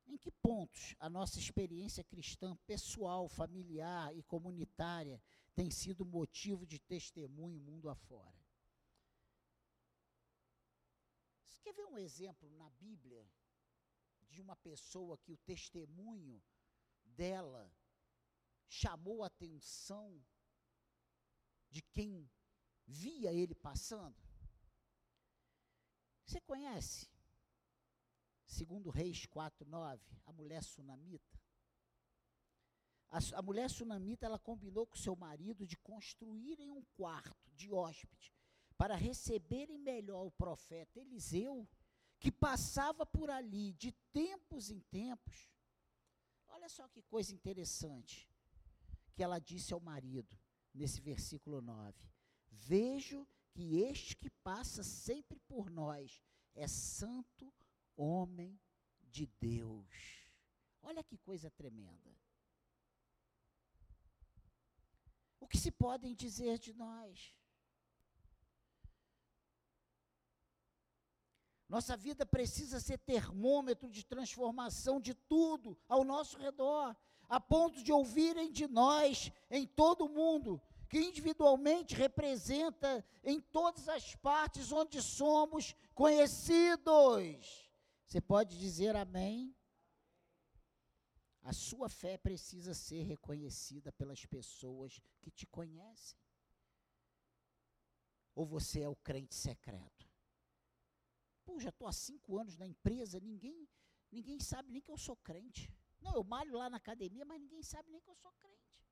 Em 0.06 0.18
que 0.18 0.30
pontos 0.30 0.94
a 1.00 1.08
nossa 1.08 1.38
experiência 1.38 2.04
cristã 2.04 2.54
pessoal, 2.66 3.30
familiar 3.30 4.14
e 4.14 4.22
comunitária 4.22 5.22
tem 5.54 5.70
sido 5.70 6.04
motivo 6.04 6.66
de 6.66 6.78
testemunho 6.78 7.58
mundo 7.58 7.88
afora? 7.88 8.45
Quer 11.66 11.72
ver 11.72 11.86
um 11.86 11.98
exemplo 11.98 12.48
na 12.50 12.70
Bíblia 12.70 13.28
de 14.30 14.40
uma 14.40 14.54
pessoa 14.54 15.18
que 15.18 15.32
o 15.32 15.36
testemunho 15.38 16.40
dela 17.02 17.68
chamou 18.68 19.24
a 19.24 19.26
atenção 19.26 20.24
de 21.68 21.82
quem 21.82 22.30
via 22.86 23.32
ele 23.32 23.52
passando? 23.52 24.16
Você 26.24 26.40
conhece? 26.40 27.10
Segundo 28.44 28.88
Reis 28.88 29.26
4:9, 29.26 30.00
a 30.24 30.32
mulher 30.32 30.62
sunamita. 30.62 31.36
A, 33.08 33.18
a 33.40 33.42
mulher 33.42 33.68
sunamita 33.68 34.24
ela 34.24 34.38
combinou 34.38 34.86
com 34.86 34.94
seu 34.94 35.16
marido 35.16 35.66
de 35.66 35.76
construírem 35.78 36.70
um 36.70 36.84
quarto 36.94 37.50
de 37.56 37.72
hóspede 37.72 38.35
para 38.76 38.94
receberem 38.94 39.78
melhor 39.78 40.26
o 40.26 40.30
profeta 40.30 41.00
Eliseu, 41.00 41.68
que 42.18 42.30
passava 42.30 43.04
por 43.04 43.30
ali 43.30 43.72
de 43.72 43.92
tempos 44.12 44.70
em 44.70 44.80
tempos. 44.80 45.50
Olha 46.48 46.68
só 46.68 46.88
que 46.88 47.02
coisa 47.02 47.34
interessante 47.34 48.28
que 49.14 49.22
ela 49.22 49.38
disse 49.38 49.72
ao 49.72 49.80
marido, 49.80 50.38
nesse 50.74 51.00
versículo 51.00 51.60
9: 51.60 51.94
Vejo 52.50 53.26
que 53.52 53.80
este 53.80 54.16
que 54.16 54.30
passa 54.30 54.82
sempre 54.82 55.38
por 55.40 55.70
nós 55.70 56.22
é 56.54 56.68
santo 56.68 57.52
homem 57.96 58.60
de 59.00 59.26
Deus. 59.40 60.26
Olha 60.82 61.02
que 61.02 61.16
coisa 61.18 61.50
tremenda. 61.50 62.14
O 65.40 65.48
que 65.48 65.58
se 65.58 65.70
podem 65.70 66.14
dizer 66.14 66.58
de 66.58 66.72
nós? 66.72 67.34
Nossa 71.68 71.96
vida 71.96 72.24
precisa 72.24 72.78
ser 72.78 72.98
termômetro 72.98 73.90
de 73.90 74.04
transformação 74.04 75.00
de 75.00 75.14
tudo 75.14 75.76
ao 75.88 76.04
nosso 76.04 76.38
redor, 76.38 76.96
a 77.28 77.40
ponto 77.40 77.82
de 77.82 77.90
ouvirem 77.90 78.52
de 78.52 78.68
nós 78.68 79.32
em 79.50 79.66
todo 79.66 80.04
o 80.04 80.08
mundo, 80.08 80.62
que 80.88 80.98
individualmente 80.98 81.94
representa 81.94 83.04
em 83.24 83.40
todas 83.40 83.88
as 83.88 84.14
partes 84.14 84.70
onde 84.70 85.02
somos 85.02 85.74
conhecidos. 85.92 87.68
Você 88.06 88.20
pode 88.20 88.56
dizer 88.56 88.94
amém? 88.94 89.52
A 91.42 91.52
sua 91.52 91.88
fé 91.88 92.16
precisa 92.16 92.74
ser 92.74 93.02
reconhecida 93.02 93.90
pelas 93.92 94.24
pessoas 94.24 95.00
que 95.20 95.30
te 95.30 95.46
conhecem. 95.46 96.18
Ou 98.34 98.46
você 98.46 98.82
é 98.82 98.88
o 98.88 98.96
crente 98.96 99.34
secreto? 99.34 100.05
Pô, 101.46 101.58
já 101.60 101.70
estou 101.70 101.88
há 101.88 101.92
cinco 101.92 102.36
anos 102.36 102.58
na 102.58 102.66
empresa, 102.66 103.20
ninguém, 103.20 103.68
ninguém 104.10 104.38
sabe 104.40 104.70
nem 104.72 104.82
que 104.82 104.90
eu 104.90 104.98
sou 104.98 105.16
crente. 105.16 105.72
Não, 106.00 106.14
eu 106.16 106.24
malho 106.24 106.58
lá 106.58 106.68
na 106.68 106.76
academia, 106.76 107.24
mas 107.24 107.40
ninguém 107.40 107.62
sabe 107.62 107.90
nem 107.90 108.00
que 108.00 108.10
eu 108.10 108.16
sou 108.16 108.32
crente. 108.32 108.84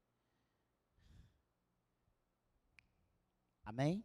Amém? 3.64 4.04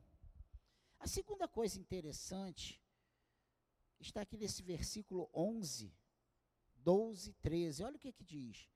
A 1.00 1.08
segunda 1.08 1.48
coisa 1.48 1.80
interessante 1.80 2.82
está 4.00 4.22
aqui 4.22 4.38
nesse 4.38 4.64
versículo 4.64 5.30
11, 5.34 5.94
12, 6.76 7.34
13. 7.34 7.84
Olha 7.84 7.98
o 7.98 8.00
que 8.00 8.12
que 8.12 8.24
diz. 8.24 8.68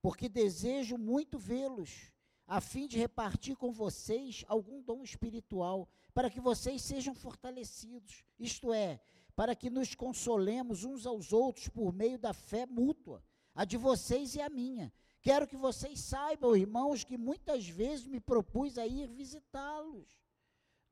Porque 0.00 0.28
desejo 0.28 0.98
muito 0.98 1.38
vê-los, 1.38 2.12
a 2.52 2.60
fim 2.60 2.86
de 2.86 2.98
repartir 2.98 3.56
com 3.56 3.72
vocês 3.72 4.44
algum 4.46 4.82
dom 4.82 5.02
espiritual, 5.02 5.88
para 6.12 6.28
que 6.28 6.38
vocês 6.38 6.82
sejam 6.82 7.14
fortalecidos. 7.14 8.22
Isto 8.38 8.74
é, 8.74 9.00
para 9.34 9.56
que 9.56 9.70
nos 9.70 9.94
consolemos 9.94 10.84
uns 10.84 11.06
aos 11.06 11.32
outros 11.32 11.68
por 11.68 11.94
meio 11.94 12.18
da 12.18 12.34
fé 12.34 12.66
mútua, 12.66 13.24
a 13.54 13.64
de 13.64 13.78
vocês 13.78 14.34
e 14.34 14.42
a 14.42 14.50
minha. 14.50 14.92
Quero 15.22 15.46
que 15.46 15.56
vocês 15.56 15.98
saibam, 15.98 16.54
irmãos, 16.54 17.04
que 17.04 17.16
muitas 17.16 17.66
vezes 17.66 18.06
me 18.06 18.20
propus 18.20 18.76
a 18.76 18.86
ir 18.86 19.08
visitá-los. 19.08 20.06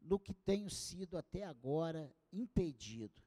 no 0.00 0.18
que 0.18 0.32
tenho 0.32 0.70
sido 0.70 1.18
até 1.18 1.44
agora 1.44 2.10
impedido, 2.32 3.22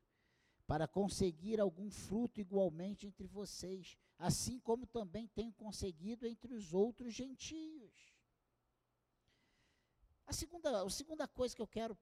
para 0.65 0.87
conseguir 0.87 1.59
algum 1.59 1.91
fruto 1.91 2.41
igualmente 2.41 3.05
entre 3.05 3.27
vocês, 3.27 3.95
assim 4.17 4.59
como 4.59 4.87
também 4.87 5.27
tenho 5.27 5.53
conseguido 5.53 6.25
entre 6.25 6.51
os 6.55 6.73
outros 6.73 7.13
gentios. 7.13 8.12
A 10.33 10.35
segunda, 10.35 10.81
a 10.81 10.89
segunda 10.89 11.27
coisa 11.27 11.55
que 11.55 11.61
eu 11.61 11.67
quero 11.67 11.95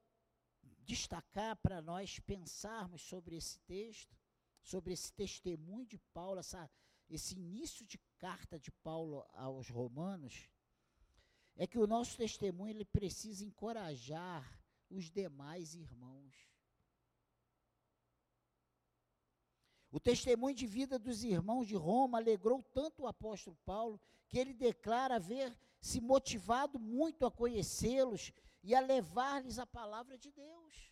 destacar 0.86 1.54
para 1.58 1.82
nós 1.82 2.18
pensarmos 2.20 3.02
sobre 3.02 3.36
esse 3.36 3.60
texto, 3.60 4.18
sobre 4.64 4.94
esse 4.94 5.12
testemunho 5.12 5.86
de 5.86 5.98
Paulo, 6.14 6.40
essa, 6.40 6.72
esse 7.10 7.36
início 7.36 7.86
de 7.86 7.98
carta 8.18 8.58
de 8.58 8.72
Paulo 8.72 9.26
aos 9.34 9.68
Romanos, 9.68 10.50
é 11.58 11.68
que 11.68 11.78
o 11.78 11.86
nosso 11.86 12.16
testemunho 12.16 12.70
ele 12.70 12.86
precisa 12.86 13.44
encorajar 13.44 14.64
os 14.90 15.12
demais 15.12 15.76
irmãos. 15.76 16.34
O 19.92 20.00
testemunho 20.00 20.56
de 20.56 20.66
vida 20.66 20.98
dos 20.98 21.26
irmãos 21.26 21.68
de 21.68 21.76
Roma 21.76 22.18
alegrou 22.18 22.64
tanto 22.64 23.04
o 23.04 23.08
apóstolo 23.08 23.58
Paulo 23.66 24.00
que 24.30 24.40
ele 24.40 24.54
declara 24.54 25.18
haver 25.18 25.54
se 25.82 26.00
motivado 26.00 26.80
muito 26.80 27.26
a 27.26 27.32
conhecê-los 27.32 28.32
e 28.64 28.76
a 28.76 28.80
levar-lhes 28.80 29.58
a 29.58 29.66
palavra 29.66 30.18
de 30.18 30.32
Deus. 30.32 30.92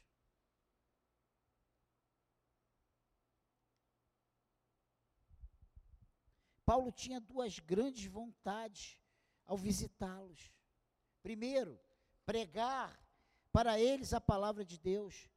Paulo 6.65 6.91
tinha 6.91 7.19
duas 7.19 7.59
grandes 7.59 8.05
vontades 8.05 8.97
ao 9.45 9.57
visitá-los. 9.57 10.51
Primeiro, 11.21 11.79
pregar 12.25 12.99
para 13.51 13.79
eles 13.79 14.13
a 14.13 14.21
palavra 14.21 14.63
de 14.63 14.77
Deus. 14.77 15.29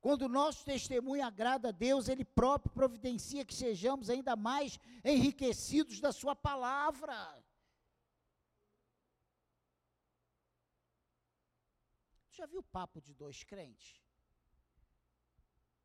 Quando 0.00 0.22
o 0.22 0.28
nosso 0.28 0.64
testemunho 0.64 1.24
agrada 1.24 1.70
a 1.70 1.72
Deus, 1.72 2.08
Ele 2.08 2.24
próprio 2.24 2.72
providencia 2.72 3.44
que 3.44 3.54
sejamos 3.54 4.08
ainda 4.08 4.36
mais 4.36 4.78
enriquecidos 5.04 6.00
da 6.00 6.12
Sua 6.12 6.36
palavra. 6.36 7.44
Já 12.38 12.46
viu 12.46 12.60
o 12.60 12.70
papo 12.78 13.00
de 13.00 13.12
dois 13.22 13.42
crentes? 13.42 14.00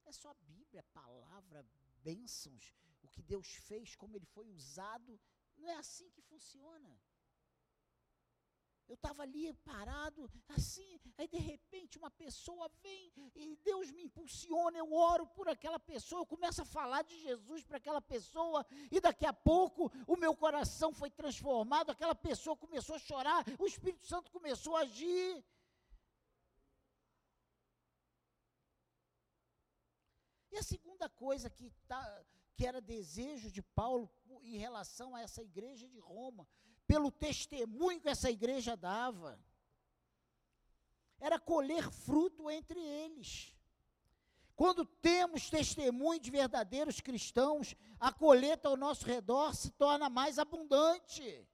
É 0.05 0.11
só 0.11 0.31
Bíblia, 0.41 0.83
palavra, 0.93 1.65
bênçãos, 2.03 2.65
o 3.01 3.07
que 3.07 3.23
Deus 3.23 3.47
fez, 3.67 3.95
como 3.95 4.15
Ele 4.15 4.27
foi 4.27 4.47
usado. 4.49 5.19
Não 5.57 5.67
é 5.67 5.75
assim 5.77 6.11
que 6.11 6.21
funciona. 6.21 6.91
Eu 8.87 8.93
estava 8.93 9.23
ali 9.23 9.51
parado, 9.71 10.29
assim, 10.49 10.99
aí 11.17 11.27
de 11.27 11.39
repente 11.39 11.97
uma 11.97 12.11
pessoa 12.11 12.69
vem 12.83 13.11
e 13.35 13.55
Deus 13.55 13.89
me 13.89 14.03
impulsiona, 14.03 14.77
eu 14.77 14.93
oro 14.93 15.25
por 15.25 15.47
aquela 15.47 15.79
pessoa, 15.79 16.21
eu 16.21 16.25
começo 16.35 16.61
a 16.61 16.65
falar 16.65 17.01
de 17.01 17.19
Jesus 17.19 17.63
para 17.63 17.77
aquela 17.77 18.01
pessoa, 18.01 18.63
e 18.91 18.99
daqui 18.99 19.25
a 19.25 19.33
pouco 19.33 19.91
o 20.05 20.17
meu 20.17 20.35
coração 20.35 20.93
foi 20.93 21.09
transformado, 21.09 21.89
aquela 21.89 22.13
pessoa 22.13 22.55
começou 22.55 22.95
a 22.97 22.99
chorar, 22.99 23.43
o 23.57 23.65
Espírito 23.65 24.05
Santo 24.05 24.29
começou 24.29 24.75
a 24.75 24.81
agir. 24.81 25.43
E 30.53 30.57
a 30.59 30.61
segunda 30.61 31.09
coisa 31.09 31.49
que, 31.49 31.71
tá, 31.87 32.23
que 32.55 32.63
era 32.63 32.79
desejo 32.79 33.51
de 33.51 33.63
Paulo 33.63 34.07
em 34.43 34.55
relação 34.55 35.15
a 35.15 35.21
essa 35.21 35.41
igreja 35.41 35.87
de 35.89 35.97
Roma, 35.97 36.47
pelo 36.85 37.11
testemunho 37.11 37.99
que 37.99 38.07
essa 38.07 38.29
igreja 38.29 38.77
dava, 38.77 39.43
era 41.19 41.39
colher 41.39 41.89
fruto 41.91 42.51
entre 42.51 42.79
eles. 42.79 43.57
Quando 44.55 44.85
temos 44.85 45.49
testemunho 45.49 46.19
de 46.19 46.29
verdadeiros 46.29 47.01
cristãos, 47.01 47.75
a 47.99 48.13
colheita 48.13 48.67
ao 48.67 48.77
nosso 48.77 49.07
redor 49.07 49.55
se 49.55 49.71
torna 49.71 50.07
mais 50.07 50.37
abundante. 50.37 51.47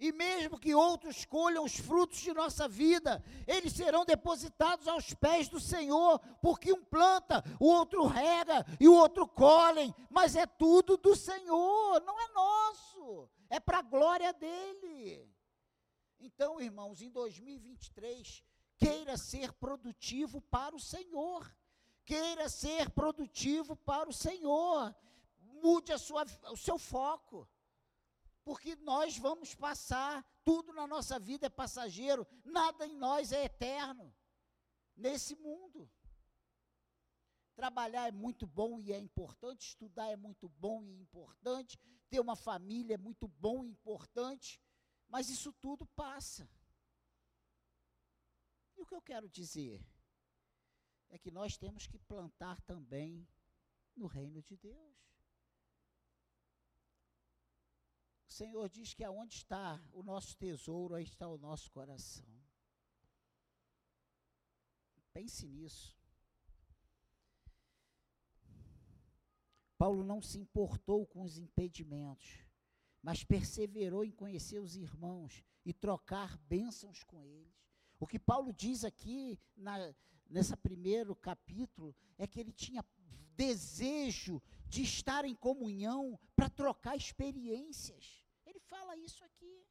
E 0.00 0.12
mesmo 0.12 0.58
que 0.58 0.74
outros 0.74 1.26
colham 1.26 1.62
os 1.62 1.76
frutos 1.76 2.20
de 2.20 2.32
nossa 2.32 2.66
vida, 2.66 3.22
eles 3.46 3.74
serão 3.74 4.02
depositados 4.02 4.88
aos 4.88 5.12
pés 5.12 5.46
do 5.46 5.60
Senhor, 5.60 6.18
porque 6.40 6.72
um 6.72 6.82
planta, 6.82 7.44
o 7.60 7.66
outro 7.66 8.06
rega 8.06 8.64
e 8.80 8.88
o 8.88 8.94
outro 8.94 9.28
colhem, 9.28 9.94
mas 10.08 10.36
é 10.36 10.46
tudo 10.46 10.96
do 10.96 11.14
Senhor, 11.14 12.00
não 12.00 12.18
é 12.18 12.28
nosso, 12.32 13.28
é 13.50 13.60
para 13.60 13.80
a 13.80 13.82
glória 13.82 14.32
dele. 14.32 15.30
Então, 16.18 16.58
irmãos, 16.58 17.02
em 17.02 17.10
2023, 17.10 18.42
queira 18.78 19.18
ser 19.18 19.52
produtivo 19.52 20.40
para 20.40 20.74
o 20.74 20.80
Senhor, 20.80 21.54
queira 22.06 22.48
ser 22.48 22.88
produtivo 22.88 23.76
para 23.76 24.08
o 24.08 24.14
Senhor, 24.14 24.94
mude 25.62 25.92
a 25.92 25.98
sua, 25.98 26.24
o 26.50 26.56
seu 26.56 26.78
foco 26.78 27.46
porque 28.44 28.76
nós 28.76 29.16
vamos 29.16 29.54
passar, 29.54 30.24
tudo 30.44 30.72
na 30.72 30.86
nossa 30.86 31.18
vida 31.18 31.46
é 31.46 31.50
passageiro, 31.50 32.26
nada 32.44 32.86
em 32.86 32.96
nós 32.96 33.32
é 33.32 33.44
eterno, 33.44 34.14
nesse 34.96 35.36
mundo. 35.36 35.90
Trabalhar 37.54 38.08
é 38.08 38.12
muito 38.12 38.46
bom 38.46 38.80
e 38.80 38.92
é 38.92 38.98
importante, 38.98 39.68
estudar 39.68 40.08
é 40.08 40.16
muito 40.16 40.48
bom 40.48 40.82
e 40.82 40.92
importante, 40.98 41.78
ter 42.08 42.20
uma 42.20 42.36
família 42.36 42.94
é 42.94 42.98
muito 42.98 43.28
bom 43.28 43.64
e 43.64 43.68
importante, 43.68 44.60
mas 45.08 45.28
isso 45.28 45.52
tudo 45.52 45.86
passa. 45.86 46.48
E 48.76 48.82
o 48.82 48.86
que 48.86 48.94
eu 48.94 49.02
quero 49.02 49.28
dizer 49.28 49.84
é 51.10 51.18
que 51.18 51.30
nós 51.30 51.58
temos 51.58 51.86
que 51.86 51.98
plantar 51.98 52.60
também 52.62 53.28
no 53.94 54.06
reino 54.06 54.42
de 54.42 54.56
Deus. 54.56 55.09
O 58.30 58.32
Senhor 58.32 58.68
diz 58.68 58.94
que 58.94 59.02
aonde 59.02 59.34
está 59.34 59.82
o 59.92 60.04
nosso 60.04 60.36
tesouro, 60.36 60.94
aí 60.94 61.02
está 61.02 61.26
o 61.26 61.36
nosso 61.36 61.68
coração. 61.72 62.24
Pense 65.12 65.48
nisso. 65.48 65.98
Paulo 69.76 70.04
não 70.04 70.22
se 70.22 70.38
importou 70.38 71.04
com 71.04 71.22
os 71.22 71.38
impedimentos, 71.38 72.46
mas 73.02 73.24
perseverou 73.24 74.04
em 74.04 74.12
conhecer 74.12 74.60
os 74.60 74.76
irmãos 74.76 75.42
e 75.66 75.72
trocar 75.74 76.38
bênçãos 76.38 77.02
com 77.02 77.26
eles. 77.26 77.66
O 77.98 78.06
que 78.06 78.18
Paulo 78.18 78.52
diz 78.52 78.84
aqui 78.84 79.40
na, 79.56 79.92
nesse 80.28 80.56
primeiro 80.56 81.16
capítulo 81.16 81.96
é 82.16 82.28
que 82.28 82.38
ele 82.38 82.52
tinha 82.52 82.86
desejo 83.34 84.40
de 84.68 84.82
estar 84.82 85.24
em 85.24 85.34
comunhão 85.34 86.16
para 86.36 86.48
trocar 86.48 86.96
experiências 86.96 88.19
fala 88.90 88.96
isso 89.04 89.24
aqui. 89.24 89.64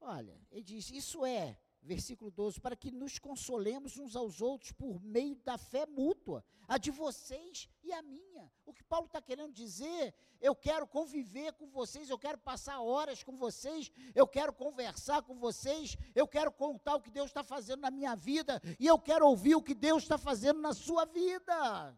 Olha, 0.00 0.40
ele 0.50 0.62
diz: 0.62 0.90
Isso 0.90 1.24
é, 1.24 1.58
versículo 1.80 2.30
12, 2.30 2.60
para 2.60 2.76
que 2.76 2.90
nos 2.92 3.18
consolemos 3.18 3.98
uns 3.98 4.14
aos 4.14 4.40
outros 4.40 4.70
por 4.72 5.00
meio 5.00 5.34
da 5.36 5.58
fé 5.58 5.86
mútua, 5.86 6.44
a 6.68 6.78
de 6.78 6.90
vocês 6.90 7.68
e 7.82 7.92
a 7.92 8.00
minha. 8.02 8.50
O 8.64 8.72
que 8.72 8.84
Paulo 8.84 9.06
está 9.06 9.20
querendo 9.20 9.52
dizer, 9.52 10.14
eu 10.40 10.54
quero 10.54 10.86
conviver 10.86 11.52
com 11.54 11.68
vocês, 11.68 12.08
eu 12.08 12.18
quero 12.18 12.38
passar 12.38 12.80
horas 12.80 13.22
com 13.24 13.36
vocês, 13.36 13.90
eu 14.14 14.26
quero 14.26 14.52
conversar 14.52 15.22
com 15.22 15.36
vocês, 15.36 15.96
eu 16.14 16.28
quero 16.28 16.52
contar 16.52 16.94
o 16.96 17.00
que 17.00 17.10
Deus 17.10 17.30
está 17.30 17.42
fazendo 17.42 17.80
na 17.80 17.90
minha 17.90 18.14
vida 18.14 18.60
e 18.78 18.86
eu 18.86 18.98
quero 18.98 19.26
ouvir 19.26 19.56
o 19.56 19.62
que 19.62 19.74
Deus 19.74 20.04
está 20.04 20.16
fazendo 20.16 20.60
na 20.60 20.72
sua 20.72 21.04
vida. 21.04 21.96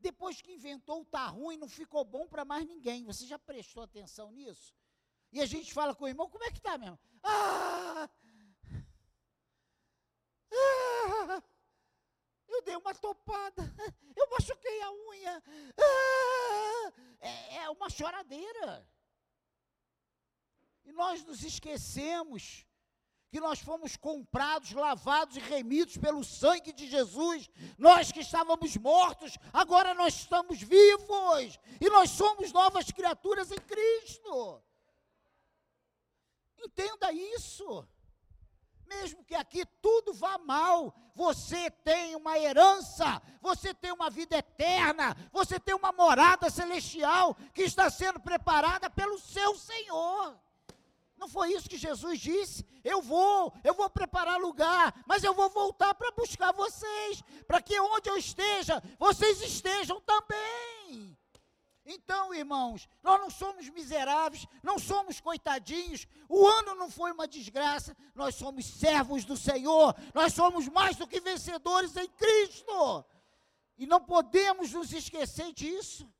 Depois 0.00 0.40
que 0.40 0.52
inventou, 0.52 1.04
tá 1.04 1.26
ruim, 1.26 1.58
não 1.58 1.68
ficou 1.68 2.04
bom 2.04 2.26
para 2.26 2.44
mais 2.44 2.66
ninguém. 2.66 3.04
Você 3.04 3.26
já 3.26 3.38
prestou 3.38 3.82
atenção 3.82 4.32
nisso? 4.32 4.74
E 5.30 5.40
a 5.40 5.46
gente 5.46 5.72
fala 5.72 5.94
com 5.94 6.04
o 6.04 6.08
irmão, 6.08 6.28
como 6.28 6.44
é 6.44 6.50
que 6.50 6.60
tá 6.60 6.78
mesmo? 6.78 6.98
Ah! 7.22 8.08
ah 10.52 11.42
eu 12.48 12.62
dei 12.62 12.76
uma 12.76 12.94
topada, 12.94 13.62
eu 14.16 14.28
machuquei 14.30 14.82
a 14.82 14.92
unha. 14.92 15.42
Ah, 15.78 16.92
é, 17.20 17.56
é 17.56 17.70
uma 17.70 17.88
choradeira. 17.88 18.86
E 20.84 20.92
nós 20.92 21.22
nos 21.24 21.42
esquecemos 21.42 22.66
que 23.30 23.40
nós 23.40 23.60
fomos 23.60 23.96
comprados, 23.96 24.72
lavados 24.72 25.36
e 25.36 25.40
remidos 25.40 25.96
pelo 25.96 26.24
sangue 26.24 26.72
de 26.72 26.88
Jesus. 26.88 27.48
Nós 27.78 28.10
que 28.10 28.20
estávamos 28.20 28.76
mortos, 28.76 29.38
agora 29.52 29.94
nós 29.94 30.14
estamos 30.14 30.60
vivos. 30.60 31.58
E 31.80 31.88
nós 31.88 32.10
somos 32.10 32.52
novas 32.52 32.90
criaturas 32.90 33.52
em 33.52 33.58
Cristo. 33.60 34.62
Entenda 36.58 37.12
isso. 37.12 37.88
mesmo 38.86 39.24
que 39.24 39.36
aqui 39.36 39.64
tudo 39.80 40.12
vá 40.12 40.36
mal, 40.38 40.92
você 41.14 41.70
tem 41.70 42.16
uma 42.16 42.36
herança, 42.36 43.22
você 43.40 43.72
tem 43.72 43.92
uma 43.92 44.10
vida 44.10 44.36
eterna, 44.36 45.16
você 45.32 45.60
tem 45.60 45.74
uma 45.74 45.92
morada 45.92 46.50
celestial 46.50 47.36
que 47.54 47.62
está 47.62 47.88
sendo 47.88 48.18
preparada 48.18 48.90
pelo 48.90 49.16
seu 49.18 49.56
Senhor. 49.56 50.36
Não 51.20 51.28
foi 51.28 51.52
isso 51.52 51.68
que 51.68 51.76
Jesus 51.76 52.18
disse? 52.18 52.64
Eu 52.82 53.02
vou, 53.02 53.52
eu 53.62 53.74
vou 53.74 53.90
preparar 53.90 54.40
lugar, 54.40 55.04
mas 55.06 55.22
eu 55.22 55.34
vou 55.34 55.50
voltar 55.50 55.92
para 55.92 56.10
buscar 56.12 56.50
vocês, 56.50 57.22
para 57.46 57.60
que 57.60 57.78
onde 57.78 58.08
eu 58.08 58.16
esteja, 58.16 58.82
vocês 58.98 59.42
estejam 59.42 60.00
também. 60.00 61.14
Então, 61.84 62.32
irmãos, 62.32 62.88
nós 63.02 63.20
não 63.20 63.28
somos 63.28 63.68
miseráveis, 63.68 64.46
não 64.62 64.78
somos 64.78 65.20
coitadinhos, 65.20 66.06
o 66.26 66.46
ano 66.46 66.74
não 66.74 66.90
foi 66.90 67.12
uma 67.12 67.28
desgraça, 67.28 67.94
nós 68.14 68.34
somos 68.34 68.64
servos 68.64 69.22
do 69.26 69.36
Senhor, 69.36 69.94
nós 70.14 70.32
somos 70.32 70.68
mais 70.68 70.96
do 70.96 71.06
que 71.06 71.20
vencedores 71.20 71.94
em 71.96 72.08
Cristo, 72.08 73.04
e 73.76 73.86
não 73.86 74.00
podemos 74.00 74.72
nos 74.72 74.90
esquecer 74.90 75.52
disso. 75.52 76.10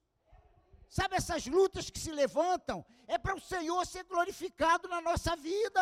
Sabe 0.90 1.14
essas 1.14 1.46
lutas 1.46 1.88
que 1.88 2.00
se 2.00 2.11
levantam? 2.11 2.85
É 3.07 3.16
para 3.16 3.37
o 3.37 3.40
Senhor 3.40 3.87
ser 3.87 4.03
glorificado 4.03 4.88
na 4.88 5.00
nossa 5.00 5.37
vida. 5.37 5.81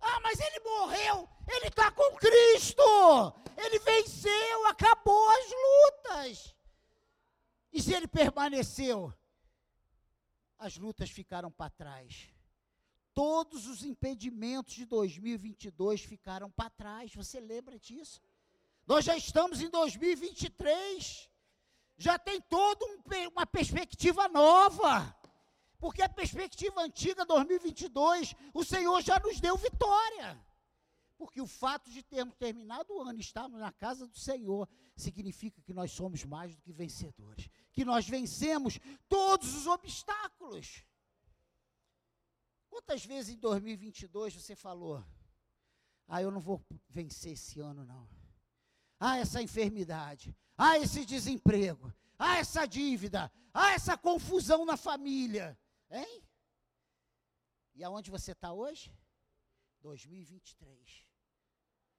Ah, 0.00 0.20
mas 0.22 0.38
ele 0.38 0.60
morreu, 0.60 1.28
ele 1.48 1.66
está 1.66 1.90
com 1.90 2.14
Cristo, 2.16 2.82
ele 3.56 3.80
venceu, 3.80 4.66
acabou 4.66 5.28
as 5.30 5.46
lutas. 5.66 6.54
E 7.72 7.82
se 7.82 7.92
ele 7.92 8.06
permaneceu, 8.06 9.12
as 10.56 10.76
lutas 10.76 11.10
ficaram 11.10 11.50
para 11.50 11.70
trás. 11.70 12.28
Todos 13.12 13.66
os 13.66 13.84
impedimentos 13.84 14.74
de 14.74 14.84
2022 14.84 16.02
ficaram 16.02 16.50
para 16.52 16.70
trás. 16.70 17.12
Você 17.14 17.40
lembra 17.40 17.80
disso? 17.80 18.22
Nós 18.86 19.04
já 19.04 19.16
estamos 19.16 19.60
em 19.60 19.68
2023. 19.70 21.33
Já 21.96 22.18
tem 22.18 22.40
toda 22.40 22.84
um, 22.86 23.28
uma 23.28 23.46
perspectiva 23.46 24.28
nova. 24.28 25.16
Porque 25.78 26.02
a 26.02 26.08
perspectiva 26.08 26.80
antiga 26.82 27.24
2022, 27.26 28.34
o 28.54 28.64
Senhor 28.64 29.02
já 29.02 29.18
nos 29.18 29.38
deu 29.38 29.56
vitória. 29.56 30.42
Porque 31.16 31.40
o 31.40 31.46
fato 31.46 31.90
de 31.90 32.02
termos 32.02 32.34
terminado 32.36 32.92
o 32.94 33.02
ano 33.02 33.18
e 33.18 33.20
estarmos 33.20 33.60
na 33.60 33.72
casa 33.72 34.06
do 34.06 34.18
Senhor 34.18 34.68
significa 34.96 35.60
que 35.62 35.72
nós 35.72 35.92
somos 35.92 36.24
mais 36.24 36.54
do 36.54 36.62
que 36.62 36.72
vencedores, 36.72 37.48
que 37.72 37.84
nós 37.84 38.08
vencemos 38.08 38.80
todos 39.08 39.54
os 39.54 39.66
obstáculos. 39.66 40.84
Quantas 42.68 43.04
vezes 43.04 43.34
em 43.34 43.38
2022 43.38 44.34
você 44.34 44.56
falou: 44.56 45.04
"Ah, 46.08 46.20
eu 46.20 46.30
não 46.30 46.40
vou 46.40 46.64
vencer 46.88 47.32
esse 47.32 47.60
ano 47.60 47.84
não. 47.84 48.08
Ah, 48.98 49.18
essa 49.18 49.40
enfermidade, 49.40 50.36
ah, 50.56 50.78
esse 50.78 51.04
desemprego, 51.04 51.92
ah, 52.18 52.38
essa 52.38 52.66
dívida, 52.66 53.30
ah, 53.52 53.72
essa 53.72 53.96
confusão 53.96 54.64
na 54.64 54.76
família". 54.76 55.58
Hein? 55.90 56.22
E 57.74 57.82
aonde 57.82 58.10
você 58.10 58.32
está 58.32 58.52
hoje? 58.52 58.92
2023. 59.80 61.06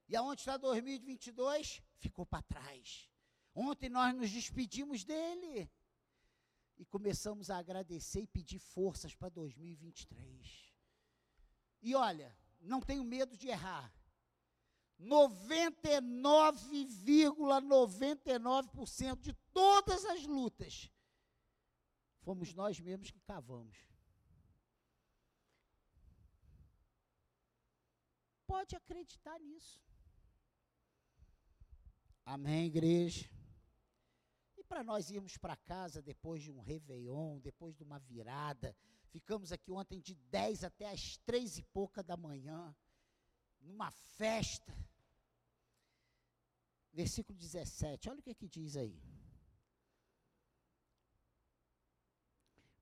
E 0.08 0.16
aonde 0.16 0.42
está 0.42 0.58
2022? 0.58 1.82
Ficou 1.98 2.26
para 2.26 2.42
trás. 2.44 3.10
Ontem 3.54 3.90
nós 3.90 4.16
nos 4.16 4.32
despedimos 4.32 5.04
dele. 5.04 5.70
E 6.78 6.86
começamos 6.86 7.50
a 7.50 7.58
agradecer 7.58 8.22
e 8.22 8.28
pedir 8.28 8.60
forças 8.60 9.16
para 9.16 9.30
2023. 9.30 10.74
E 11.82 11.96
olha, 11.96 12.36
não 12.60 12.82
tenho 12.82 13.04
medo 13.04 13.38
de 13.38 13.48
errar. 13.48 13.94
99,99% 15.00 17.62
,99 17.62 19.20
de 19.20 19.34
todas 19.54 20.04
as 20.06 20.26
lutas 20.26 20.92
fomos 22.22 22.54
nós 22.54 22.80
mesmos 22.80 23.12
que 23.12 23.20
cavamos. 23.22 23.78
pode 28.56 28.74
acreditar 28.74 29.38
nisso. 29.42 29.84
Amém, 32.26 32.68
igreja? 32.68 33.30
E 34.56 34.64
para 34.64 34.82
nós 34.82 35.10
irmos 35.10 35.38
para 35.38 35.58
casa 35.58 36.02
depois 36.02 36.42
de 36.42 36.52
um 36.52 36.62
Réveillon, 36.62 37.38
depois 37.40 37.76
de 37.76 37.84
uma 37.84 38.00
virada, 38.00 38.74
ficamos 39.10 39.52
aqui 39.52 39.72
ontem 39.72 40.00
de 40.00 40.16
10 40.16 40.64
até 40.64 40.90
as 40.90 41.18
três 41.18 41.58
e 41.58 41.64
pouca 41.64 42.02
da 42.02 42.16
manhã, 42.16 42.74
numa 43.66 43.92
festa. 43.92 44.74
Versículo 46.94 47.38
17, 47.38 48.10
olha 48.10 48.20
o 48.20 48.24
que, 48.24 48.30
é 48.30 48.34
que 48.34 48.48
diz 48.48 48.78
aí. 48.78 49.02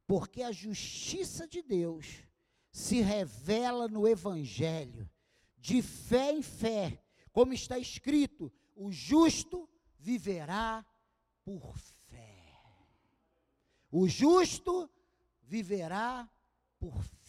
Porque 0.05 0.43
a 0.43 0.51
justiça 0.51 1.47
de 1.47 1.61
Deus 1.63 2.23
se 2.71 3.01
revela 3.01 3.87
no 3.87 4.07
Evangelho 4.07 5.09
de 5.57 5.81
fé 5.81 6.31
em 6.31 6.41
fé, 6.41 7.01
como 7.31 7.53
está 7.53 7.79
escrito: 7.79 8.51
o 8.75 8.91
justo 8.91 9.69
viverá 9.97 10.85
por 11.43 11.77
fé. 11.77 12.03
O 13.89 14.07
justo 14.07 14.89
viverá 15.41 16.29
por 16.77 17.01
fé. 17.01 17.22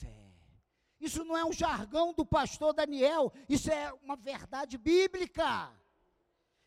Isso 1.05 1.23
não 1.23 1.37
é 1.37 1.45
um 1.45 1.53
jargão 1.53 2.15
do 2.15 2.25
pastor 2.25 2.73
Daniel, 2.73 3.31
isso 3.47 3.71
é 3.71 3.93
uma 4.03 4.17
verdade 4.17 4.79
bíblica. 4.79 5.71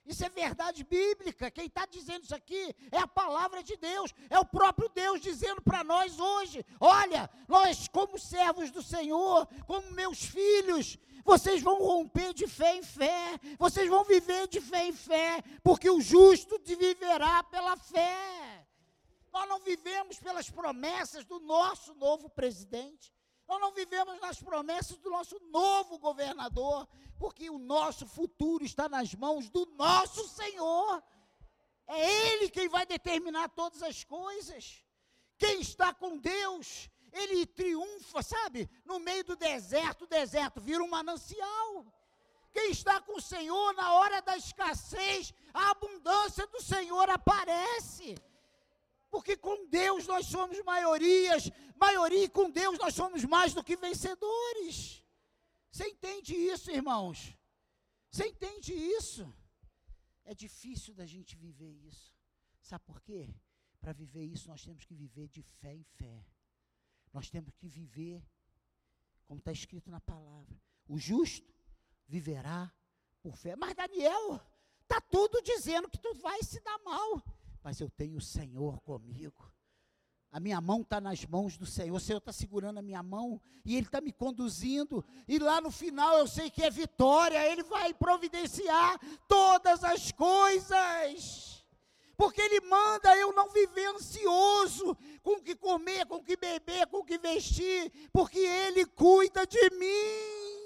Isso 0.05 0.23
é 0.23 0.29
verdade 0.29 0.83
bíblica. 0.83 1.49
Quem 1.49 1.65
está 1.65 1.87
dizendo 1.87 2.23
isso 2.23 2.35
aqui 2.35 2.75
é 2.91 2.99
a 2.99 3.07
palavra 3.07 3.63
de 3.63 3.75
Deus, 3.75 4.13
é 4.29 4.37
o 4.37 4.45
próprio 4.45 4.89
Deus 4.89 5.19
dizendo 5.19 5.59
para 5.59 5.83
nós 5.83 6.19
hoje: 6.19 6.63
olha, 6.79 7.27
nós, 7.47 7.87
como 7.87 8.19
servos 8.19 8.69
do 8.69 8.83
Senhor, 8.83 9.47
como 9.65 9.91
meus 9.91 10.23
filhos, 10.23 10.99
vocês 11.25 11.63
vão 11.63 11.79
romper 11.81 12.31
de 12.31 12.45
fé 12.45 12.75
em 12.75 12.83
fé, 12.83 13.39
vocês 13.57 13.89
vão 13.89 14.03
viver 14.03 14.47
de 14.47 14.61
fé 14.61 14.85
em 14.85 14.93
fé, 14.93 15.43
porque 15.63 15.89
o 15.89 15.99
justo 15.99 16.61
viverá 16.63 17.41
pela 17.43 17.75
fé. 17.75 18.67
Nós 19.33 19.49
não 19.49 19.59
vivemos 19.61 20.19
pelas 20.19 20.47
promessas 20.47 21.25
do 21.25 21.39
nosso 21.39 21.95
novo 21.95 22.29
presidente, 22.29 23.11
nós 23.47 23.61
não 23.61 23.71
vivemos 23.73 24.19
nas 24.19 24.41
promessas 24.41 24.97
do 24.97 25.09
nosso 25.09 25.39
novo 25.51 25.97
governador, 25.97 26.87
porque 27.17 27.49
o 27.49 27.57
nosso 27.57 28.05
futuro 28.05 28.63
está 28.65 28.89
nas 28.89 29.13
mãos 29.15 29.49
do 29.49 29.65
nosso 29.77 30.27
Senhor. 30.27 31.01
É 31.87 32.33
Ele 32.33 32.49
quem 32.49 32.67
vai 32.67 32.85
determinar 32.85 33.49
todas 33.49 33.81
as 33.81 34.03
coisas. 34.03 34.83
Quem 35.37 35.61
está 35.61 35.93
com 35.93 36.17
Deus, 36.17 36.89
ele 37.13 37.45
triunfa, 37.45 38.21
sabe? 38.21 38.69
No 38.83 38.99
meio 38.99 39.23
do 39.23 39.35
deserto, 39.35 40.03
o 40.03 40.07
deserto 40.07 40.59
vira 40.59 40.83
um 40.83 40.89
manancial. 40.89 41.85
Quem 42.51 42.71
está 42.71 42.99
com 42.99 43.17
o 43.17 43.21
Senhor 43.21 43.73
na 43.75 43.93
hora 43.93 44.21
da 44.21 44.35
escassez, 44.35 45.33
a 45.53 45.69
abundância 45.69 46.45
do 46.47 46.61
Senhor 46.61 47.09
aparece. 47.09 48.15
Porque 49.09 49.37
com 49.37 49.67
Deus 49.67 50.05
nós 50.05 50.25
somos 50.25 50.61
maiorias, 50.63 51.49
maioria 51.75 52.25
e 52.25 52.29
com 52.29 52.49
Deus 52.49 52.77
nós 52.77 52.93
somos 52.93 53.23
mais 53.23 53.53
do 53.53 53.63
que 53.63 53.75
vencedores. 53.75 55.03
Você 55.71 55.87
entende 55.87 56.35
isso, 56.35 56.71
irmãos? 56.71 57.37
Você 58.11 58.27
entende 58.27 58.73
isso? 58.73 59.31
É 60.25 60.33
difícil 60.33 60.93
da 60.93 61.05
gente 61.05 61.35
viver 61.35 61.71
isso. 61.71 62.13
Sabe 62.61 62.83
por 62.85 63.01
quê? 63.01 63.33
Para 63.79 63.93
viver 63.93 64.23
isso, 64.23 64.49
nós 64.49 64.63
temos 64.63 64.83
que 64.85 64.93
viver 64.93 65.29
de 65.29 65.41
fé 65.41 65.73
em 65.73 65.83
fé. 65.83 66.25
Nós 67.13 67.29
temos 67.29 67.53
que 67.55 67.67
viver, 67.67 68.21
como 69.25 69.39
está 69.39 69.51
escrito 69.51 69.89
na 69.89 70.01
palavra: 70.01 70.59
o 70.87 70.97
justo 70.97 71.53
viverá 72.07 72.73
por 73.21 73.37
fé. 73.37 73.55
Mas, 73.55 73.73
Daniel, 73.75 74.41
está 74.81 74.99
tudo 74.99 75.41
dizendo 75.41 75.89
que 75.89 75.99
tu 75.99 76.13
vai 76.15 76.41
se 76.43 76.59
dar 76.61 76.79
mal 76.79 77.23
mas 77.67 77.81
eu 77.81 77.89
tenho 77.89 78.15
o 78.15 78.21
Senhor 78.21 78.79
comigo. 78.79 79.51
A 80.31 80.39
minha 80.39 80.61
mão 80.61 80.83
está 80.83 81.01
nas 81.01 81.25
mãos 81.25 81.57
do 81.57 81.65
Senhor. 81.65 81.97
O 81.97 81.99
Senhor 81.99 82.19
está 82.19 82.31
segurando 82.31 82.77
a 82.77 82.81
minha 82.81 83.03
mão 83.03 83.41
e 83.65 83.75
Ele 83.75 83.87
está 83.87 83.99
me 83.99 84.13
conduzindo. 84.13 85.03
E 85.27 85.37
lá 85.37 85.59
no 85.59 85.69
final 85.69 86.17
eu 86.17 86.27
sei 86.27 86.49
que 86.49 86.63
é 86.63 86.69
vitória. 86.69 87.45
Ele 87.45 87.63
vai 87.63 87.93
providenciar 87.93 88.97
todas 89.27 89.83
as 89.83 90.13
coisas. 90.13 91.67
Porque 92.15 92.39
Ele 92.39 92.61
manda 92.61 93.13
eu 93.17 93.33
não 93.33 93.49
viver 93.49 93.89
ansioso 93.89 94.95
com 95.21 95.31
o 95.31 95.43
que 95.43 95.53
comer, 95.53 96.05
com 96.05 96.15
o 96.15 96.23
que 96.23 96.37
beber, 96.37 96.87
com 96.87 96.99
o 96.99 97.03
que 97.03 97.17
vestir. 97.17 97.91
Porque 98.13 98.39
Ele 98.39 98.85
cuida 98.85 99.45
de 99.45 99.69
mim. 99.71 100.56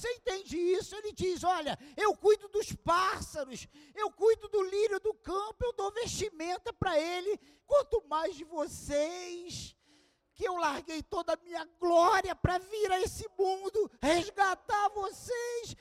Você 0.00 0.10
entende 0.14 0.56
isso? 0.56 0.96
Ele 0.96 1.12
diz: 1.12 1.44
Olha, 1.44 1.78
eu 1.94 2.16
cuido 2.16 2.48
dos 2.48 2.72
pássaros, 2.72 3.68
eu 3.94 4.10
cuido 4.10 4.48
do 4.48 4.62
lírio 4.62 4.98
do 4.98 5.12
campo, 5.12 5.62
eu 5.62 5.74
dou 5.74 5.92
vestimenta 5.92 6.72
para 6.72 6.98
ele. 6.98 7.38
Quanto 7.66 8.02
mais 8.08 8.34
de 8.34 8.44
vocês, 8.44 9.76
que 10.34 10.44
eu 10.48 10.56
larguei 10.56 11.02
toda 11.02 11.34
a 11.34 11.38
minha 11.44 11.68
glória 11.78 12.34
para 12.34 12.56
vir 12.58 12.90
a 12.90 13.00
esse 13.00 13.28
mundo 13.38 13.90
resgatar 14.00 14.88
vocês 14.88 15.76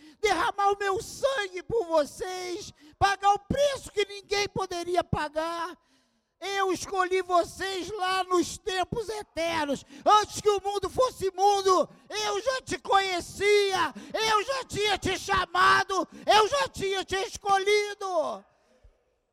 meu 0.79 1.01
sangue 1.03 1.61
por 1.61 1.85
vocês, 1.85 2.73
pagar 2.97 3.33
o 3.33 3.39
preço 3.39 3.91
que 3.91 4.05
ninguém 4.05 4.47
poderia 4.49 5.03
pagar. 5.03 5.77
Eu 6.39 6.71
escolhi 6.71 7.21
vocês 7.21 7.89
lá 7.89 8.23
nos 8.23 8.57
tempos 8.57 9.09
eternos. 9.09 9.85
Antes 10.05 10.39
que 10.39 10.49
o 10.49 10.61
mundo 10.61 10.89
fosse 10.89 11.29
mundo, 11.31 11.89
eu 12.09 12.41
já 12.41 12.61
te 12.61 12.79
conhecia. 12.79 13.93
Eu 14.13 14.43
já 14.45 14.65
tinha 14.65 14.97
te 14.97 15.19
chamado. 15.19 16.07
Eu 16.25 16.47
já 16.47 16.69
tinha 16.69 17.03
te 17.03 17.17
escolhido. 17.17 18.45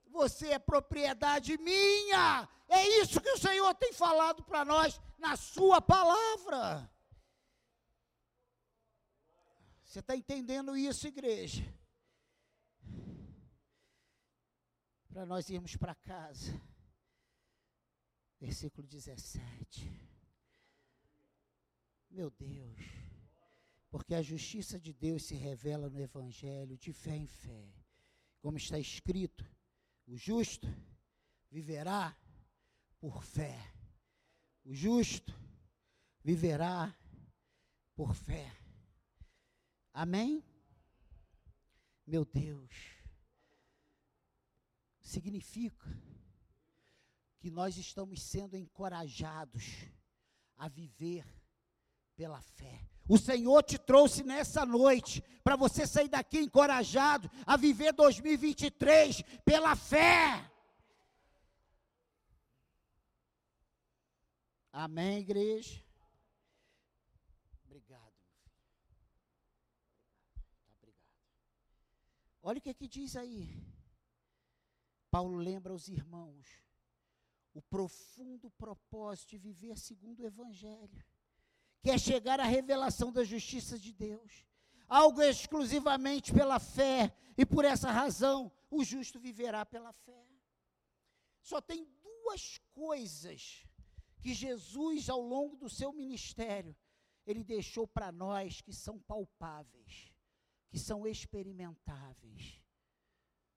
Você 0.08 0.48
é 0.48 0.58
propriedade 0.58 1.56
minha. 1.58 2.48
É 2.68 2.88
isso 3.00 3.20
que 3.20 3.30
o 3.30 3.38
Senhor 3.38 3.72
tem 3.74 3.92
falado 3.92 4.42
para 4.42 4.64
nós 4.64 5.00
na 5.16 5.36
Sua 5.36 5.80
palavra. 5.80 6.90
Você 9.84 10.00
está 10.00 10.16
entendendo 10.16 10.76
isso, 10.76 11.06
igreja? 11.06 11.62
Para 15.08 15.24
nós 15.24 15.48
irmos 15.48 15.76
para 15.76 15.94
casa 15.94 16.60
versículo 18.40 18.86
17. 18.86 19.90
Meu 22.10 22.30
Deus, 22.30 22.80
porque 23.90 24.14
a 24.14 24.22
justiça 24.22 24.78
de 24.78 24.92
Deus 24.92 25.24
se 25.24 25.34
revela 25.34 25.88
no 25.88 26.00
Evangelho 26.00 26.76
de 26.78 26.92
fé 26.92 27.16
em 27.16 27.26
fé, 27.26 27.72
como 28.40 28.56
está 28.56 28.78
escrito: 28.78 29.44
o 30.06 30.16
justo 30.16 30.66
viverá 31.50 32.16
por 32.98 33.22
fé. 33.22 33.72
O 34.64 34.74
justo 34.74 35.32
viverá 36.22 36.94
por 37.94 38.14
fé. 38.14 38.52
Amém? 39.92 40.44
Meu 42.06 42.24
Deus, 42.24 42.70
significa 45.00 45.86
que 47.46 47.50
nós 47.52 47.76
estamos 47.76 48.20
sendo 48.24 48.56
encorajados 48.56 49.62
a 50.56 50.66
viver 50.66 51.24
pela 52.16 52.40
fé. 52.40 52.88
O 53.08 53.16
Senhor 53.16 53.62
te 53.62 53.78
trouxe 53.78 54.24
nessa 54.24 54.66
noite 54.66 55.22
para 55.44 55.54
você 55.54 55.86
sair 55.86 56.08
daqui 56.08 56.40
encorajado 56.40 57.30
a 57.46 57.56
viver 57.56 57.92
2023 57.92 59.22
pela 59.44 59.76
fé. 59.76 60.50
Amém, 64.72 65.20
igreja? 65.20 65.80
Obrigado, 67.64 68.12
meu 68.24 68.34
filho. 68.40 69.06
Tá, 70.34 70.72
obrigado. 70.76 71.22
Olha 72.42 72.58
o 72.58 72.60
que, 72.60 72.74
que 72.74 72.88
diz 72.88 73.14
aí. 73.14 73.64
Paulo 75.12 75.36
lembra 75.36 75.72
os 75.72 75.88
irmãos 75.88 76.65
o 77.56 77.62
profundo 77.62 78.50
propósito 78.50 79.30
de 79.30 79.38
viver 79.38 79.78
segundo 79.78 80.20
o 80.20 80.26
Evangelho, 80.26 81.02
que 81.82 81.90
é 81.90 81.96
chegar 81.96 82.38
à 82.38 82.44
revelação 82.44 83.10
da 83.10 83.24
justiça 83.24 83.78
de 83.78 83.94
Deus, 83.94 84.44
algo 84.86 85.22
exclusivamente 85.22 86.34
pela 86.34 86.58
fé, 86.58 87.16
e 87.36 87.46
por 87.46 87.64
essa 87.64 87.90
razão 87.90 88.52
o 88.70 88.84
justo 88.84 89.18
viverá 89.18 89.64
pela 89.64 89.92
fé. 89.92 90.26
Só 91.40 91.60
tem 91.60 91.86
duas 92.02 92.58
coisas 92.72 93.64
que 94.20 94.34
Jesus, 94.34 95.08
ao 95.08 95.20
longo 95.20 95.56
do 95.56 95.70
seu 95.70 95.92
ministério, 95.92 96.76
ele 97.26 97.42
deixou 97.42 97.86
para 97.86 98.12
nós 98.12 98.60
que 98.60 98.72
são 98.72 98.98
palpáveis, 99.00 100.12
que 100.68 100.78
são 100.78 101.06
experimentáveis. 101.06 102.60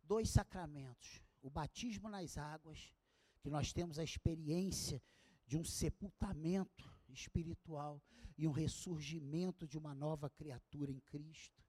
Dois 0.03 0.29
sacramentos: 0.29 1.21
o 1.41 1.49
batismo 1.49 2.07
nas 2.07 2.37
águas 2.37 2.93
que 3.41 3.49
nós 3.49 3.71
temos 3.73 3.97
a 3.99 4.03
experiência 4.03 5.01
de 5.45 5.57
um 5.57 5.63
sepultamento 5.63 6.89
espiritual 7.07 8.01
e 8.37 8.47
um 8.47 8.51
ressurgimento 8.51 9.67
de 9.67 9.77
uma 9.77 9.93
nova 9.93 10.29
criatura 10.29 10.91
em 10.91 10.99
Cristo 10.99 11.63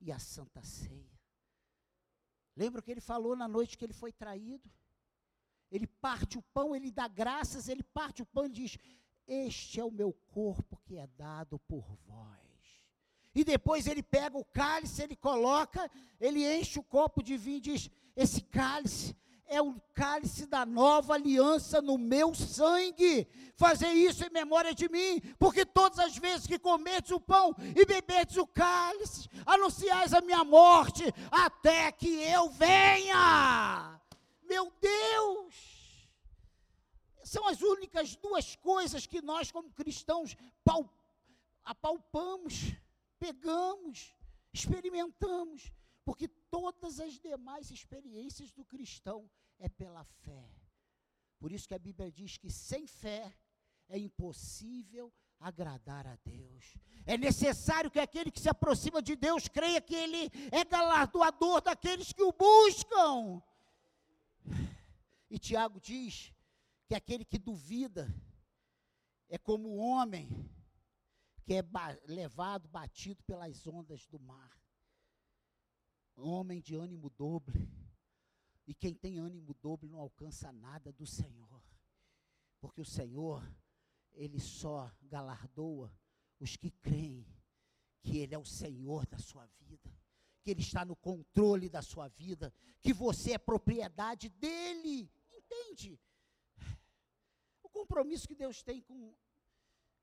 e 0.00 0.12
a 0.12 0.18
Santa 0.18 0.62
Ceia. 0.62 1.20
Lembra 2.56 2.80
que 2.80 2.90
ele 2.90 3.00
falou 3.00 3.36
na 3.36 3.46
noite 3.46 3.76
que 3.76 3.84
ele 3.84 3.92
foi 3.92 4.12
traído? 4.12 4.70
Ele 5.70 5.86
parte 5.86 6.38
o 6.38 6.42
pão, 6.42 6.74
ele 6.74 6.90
dá 6.90 7.08
graças, 7.08 7.68
ele 7.68 7.82
parte 7.82 8.22
o 8.22 8.26
pão 8.26 8.46
e 8.46 8.50
diz: 8.50 8.78
Este 9.26 9.80
é 9.80 9.84
o 9.84 9.90
meu 9.90 10.12
corpo 10.12 10.80
que 10.84 10.96
é 10.96 11.06
dado 11.06 11.58
por 11.58 11.84
vós. 12.06 12.36
E 13.34 13.44
depois 13.44 13.86
ele 13.86 14.02
pega 14.02 14.38
o 14.38 14.44
cálice, 14.44 15.02
ele 15.02 15.16
coloca, 15.16 15.90
ele 16.18 16.46
enche 16.58 16.78
o 16.78 16.82
copo 16.82 17.22
de 17.22 17.36
vinho 17.36 17.58
e 17.58 17.60
diz: 17.60 17.90
Esse 18.14 18.40
cálice 18.40 19.14
é 19.48 19.60
o 19.62 19.80
cálice 19.94 20.46
da 20.46 20.66
nova 20.66 21.14
aliança 21.14 21.80
no 21.80 21.96
meu 21.96 22.34
sangue. 22.34 23.26
Fazer 23.54 23.88
isso 23.92 24.24
em 24.24 24.30
memória 24.30 24.74
de 24.74 24.88
mim, 24.88 25.20
porque 25.38 25.64
todas 25.64 25.98
as 25.98 26.16
vezes 26.16 26.46
que 26.46 26.58
cometes 26.58 27.10
o 27.10 27.20
pão 27.20 27.54
e 27.74 27.84
bebedes 27.86 28.36
o 28.36 28.46
cálice, 28.46 29.28
anunciais 29.46 30.12
a 30.12 30.20
minha 30.20 30.44
morte 30.44 31.04
até 31.30 31.90
que 31.92 32.08
eu 32.22 32.50
venha. 32.50 34.00
Meu 34.42 34.72
Deus! 34.80 35.54
São 37.24 37.48
as 37.48 37.60
únicas 37.60 38.14
duas 38.16 38.54
coisas 38.56 39.06
que 39.06 39.20
nós, 39.20 39.50
como 39.50 39.70
cristãos, 39.72 40.36
apalpamos, 41.64 42.72
pegamos, 43.18 44.14
experimentamos 44.52 45.72
porque 46.06 46.28
todas 46.28 47.00
as 47.00 47.18
demais 47.18 47.68
experiências 47.72 48.52
do 48.52 48.64
cristão 48.64 49.28
é 49.58 49.68
pela 49.68 50.04
fé. 50.04 50.48
Por 51.40 51.50
isso 51.50 51.66
que 51.66 51.74
a 51.74 51.80
Bíblia 51.80 52.12
diz 52.12 52.38
que 52.38 52.48
sem 52.48 52.86
fé 52.86 53.36
é 53.88 53.98
impossível 53.98 55.12
agradar 55.40 56.06
a 56.06 56.16
Deus. 56.24 56.78
É 57.04 57.18
necessário 57.18 57.90
que 57.90 57.98
aquele 57.98 58.30
que 58.30 58.38
se 58.38 58.48
aproxima 58.48 59.02
de 59.02 59.16
Deus 59.16 59.48
creia 59.48 59.80
que 59.80 59.96
Ele 59.96 60.30
é 60.52 60.64
galardoador 60.64 61.60
daqueles 61.60 62.12
que 62.12 62.22
o 62.22 62.32
buscam. 62.32 63.42
E 65.28 65.40
Tiago 65.40 65.80
diz 65.80 66.32
que 66.86 66.94
aquele 66.94 67.24
que 67.24 67.36
duvida 67.36 68.14
é 69.28 69.36
como 69.36 69.70
o 69.70 69.78
homem 69.78 70.28
que 71.42 71.54
é 71.54 71.64
levado, 72.06 72.68
batido 72.68 73.24
pelas 73.24 73.66
ondas 73.66 74.06
do 74.06 74.20
mar 74.20 74.65
homem 76.16 76.60
de 76.60 76.74
ânimo 76.74 77.10
doble. 77.10 77.68
E 78.66 78.74
quem 78.74 78.94
tem 78.94 79.18
ânimo 79.18 79.54
doble 79.54 79.88
não 79.88 80.00
alcança 80.00 80.52
nada 80.52 80.92
do 80.92 81.06
Senhor. 81.06 81.62
Porque 82.60 82.80
o 82.80 82.84
Senhor, 82.84 83.42
Ele 84.12 84.40
só 84.40 84.92
galardoa 85.02 85.92
os 86.40 86.56
que 86.56 86.70
creem 86.70 87.26
que 88.02 88.18
Ele 88.18 88.34
é 88.34 88.38
o 88.38 88.44
Senhor 88.44 89.06
da 89.06 89.18
sua 89.18 89.46
vida, 89.60 89.92
que 90.42 90.50
Ele 90.50 90.60
está 90.60 90.84
no 90.84 90.96
controle 90.96 91.68
da 91.68 91.82
sua 91.82 92.08
vida, 92.08 92.52
que 92.80 92.92
você 92.92 93.32
é 93.32 93.38
propriedade 93.38 94.28
dEle. 94.28 95.10
Entende? 95.32 96.00
O 97.62 97.68
compromisso 97.68 98.26
que 98.26 98.34
Deus 98.34 98.62
tem 98.62 98.80
com, 98.80 99.14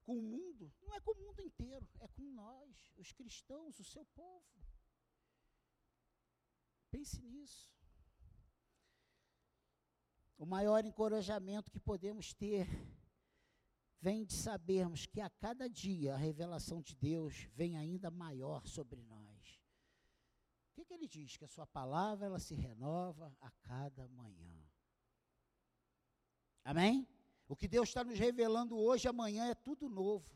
com 0.04 0.18
o 0.18 0.22
mundo 0.22 0.72
não 0.82 0.94
é 0.94 1.00
com 1.00 1.12
o 1.12 1.16
mundo 1.16 1.42
inteiro, 1.42 1.88
é 2.00 2.08
com 2.08 2.24
nós, 2.24 2.94
os 2.98 3.12
cristãos, 3.12 3.80
o 3.80 3.84
seu 3.84 4.06
povo. 4.06 4.63
Pense 6.94 7.20
nisso. 7.24 7.68
O 10.38 10.46
maior 10.46 10.86
encorajamento 10.86 11.72
que 11.72 11.80
podemos 11.80 12.36
ter 12.36 12.68
vem 14.00 14.24
de 14.24 14.34
sabermos 14.34 15.08
que 15.08 15.20
a 15.20 15.28
cada 15.28 15.68
dia 15.68 16.14
a 16.14 16.18
revelação 16.18 16.84
de 16.84 16.96
Deus 16.96 17.50
vem 17.56 17.76
ainda 17.78 18.12
maior 18.12 18.68
sobre 18.68 19.02
nós. 19.02 19.60
O 20.70 20.76
que, 20.76 20.86
que 20.86 20.94
ele 20.94 21.08
diz? 21.08 21.36
Que 21.36 21.46
a 21.46 21.48
sua 21.48 21.66
palavra 21.66 22.28
ela 22.28 22.38
se 22.38 22.54
renova 22.54 23.36
a 23.42 23.50
cada 23.50 24.08
manhã. 24.10 24.56
Amém? 26.64 27.08
O 27.48 27.56
que 27.56 27.68
Deus 27.68 27.90
está 27.90 28.04
nos 28.04 28.20
revelando 28.20 28.78
hoje, 28.78 29.08
amanhã 29.08 29.48
é 29.48 29.56
tudo 29.56 29.90
novo. 29.90 30.32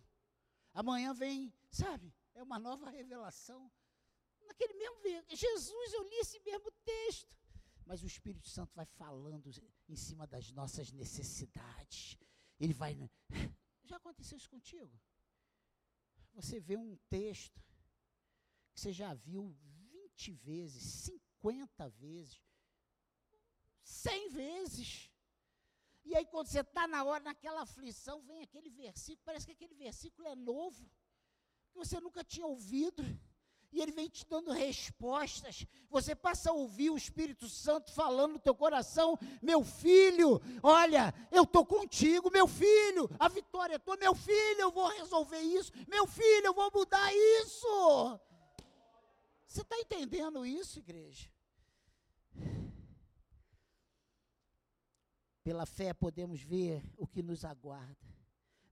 Amanhã 0.73 1.13
vem, 1.13 1.53
sabe, 1.69 2.11
é 2.33 2.41
uma 2.41 2.57
nova 2.57 2.89
revelação 2.89 3.71
naquele 4.47 4.73
mesmo 4.73 4.97
Jesus, 5.29 5.93
eu 5.93 6.03
li 6.03 6.15
esse 6.15 6.39
mesmo 6.39 6.71
texto. 6.83 7.35
Mas 7.85 8.03
o 8.03 8.07
Espírito 8.07 8.47
Santo 8.49 8.73
vai 8.75 8.85
falando 8.85 9.49
em 9.87 9.95
cima 9.95 10.25
das 10.27 10.51
nossas 10.51 10.91
necessidades. 10.91 12.17
Ele 12.59 12.73
vai. 12.73 12.95
Né? 12.95 13.09
Já 13.85 13.97
aconteceu 13.97 14.37
isso 14.37 14.49
contigo? 14.49 14.91
Você 16.33 16.59
vê 16.59 16.75
um 16.77 16.95
texto 17.09 17.61
que 18.73 18.81
você 18.81 18.91
já 18.91 19.13
viu 19.13 19.55
20 19.91 20.31
vezes, 20.33 20.83
50 20.83 21.89
vezes, 21.89 22.41
100 23.83 24.29
vezes. 24.29 25.09
E 26.03 26.15
aí, 26.15 26.25
quando 26.25 26.47
você 26.47 26.61
está 26.61 26.87
na 26.87 27.03
hora, 27.03 27.23
naquela 27.23 27.61
aflição, 27.61 28.21
vem 28.21 28.41
aquele 28.41 28.69
versículo, 28.69 29.25
parece 29.25 29.45
que 29.45 29.51
aquele 29.51 29.75
versículo 29.75 30.27
é 30.27 30.35
novo, 30.35 30.89
que 31.71 31.77
você 31.77 31.99
nunca 31.99 32.23
tinha 32.23 32.45
ouvido. 32.45 33.03
E 33.71 33.81
ele 33.81 33.91
vem 33.91 34.09
te 34.09 34.25
dando 34.25 34.51
respostas. 34.51 35.65
Você 35.89 36.15
passa 36.15 36.49
a 36.49 36.53
ouvir 36.53 36.89
o 36.89 36.97
Espírito 36.97 37.47
Santo 37.49 37.91
falando 37.91 38.33
no 38.33 38.39
teu 38.39 38.55
coração: 38.55 39.17
meu 39.41 39.63
filho, 39.63 40.41
olha, 40.63 41.13
eu 41.31 41.43
estou 41.43 41.65
contigo, 41.65 42.31
meu 42.31 42.47
filho, 42.47 43.09
a 43.19 43.27
vitória 43.27 43.75
é 43.75 43.79
tua, 43.79 43.97
meu 43.97 44.15
filho, 44.15 44.61
eu 44.61 44.71
vou 44.71 44.87
resolver 44.87 45.39
isso, 45.39 45.71
meu 45.87 46.07
filho, 46.07 46.45
eu 46.45 46.53
vou 46.53 46.71
mudar 46.73 47.13
isso. 47.13 48.19
Você 49.45 49.61
está 49.61 49.77
entendendo 49.79 50.45
isso, 50.45 50.79
igreja? 50.79 51.29
Pela 55.43 55.65
fé 55.65 55.93
podemos 55.93 56.41
ver 56.41 56.83
o 56.97 57.07
que 57.07 57.23
nos 57.23 57.45
aguarda, 57.45 58.07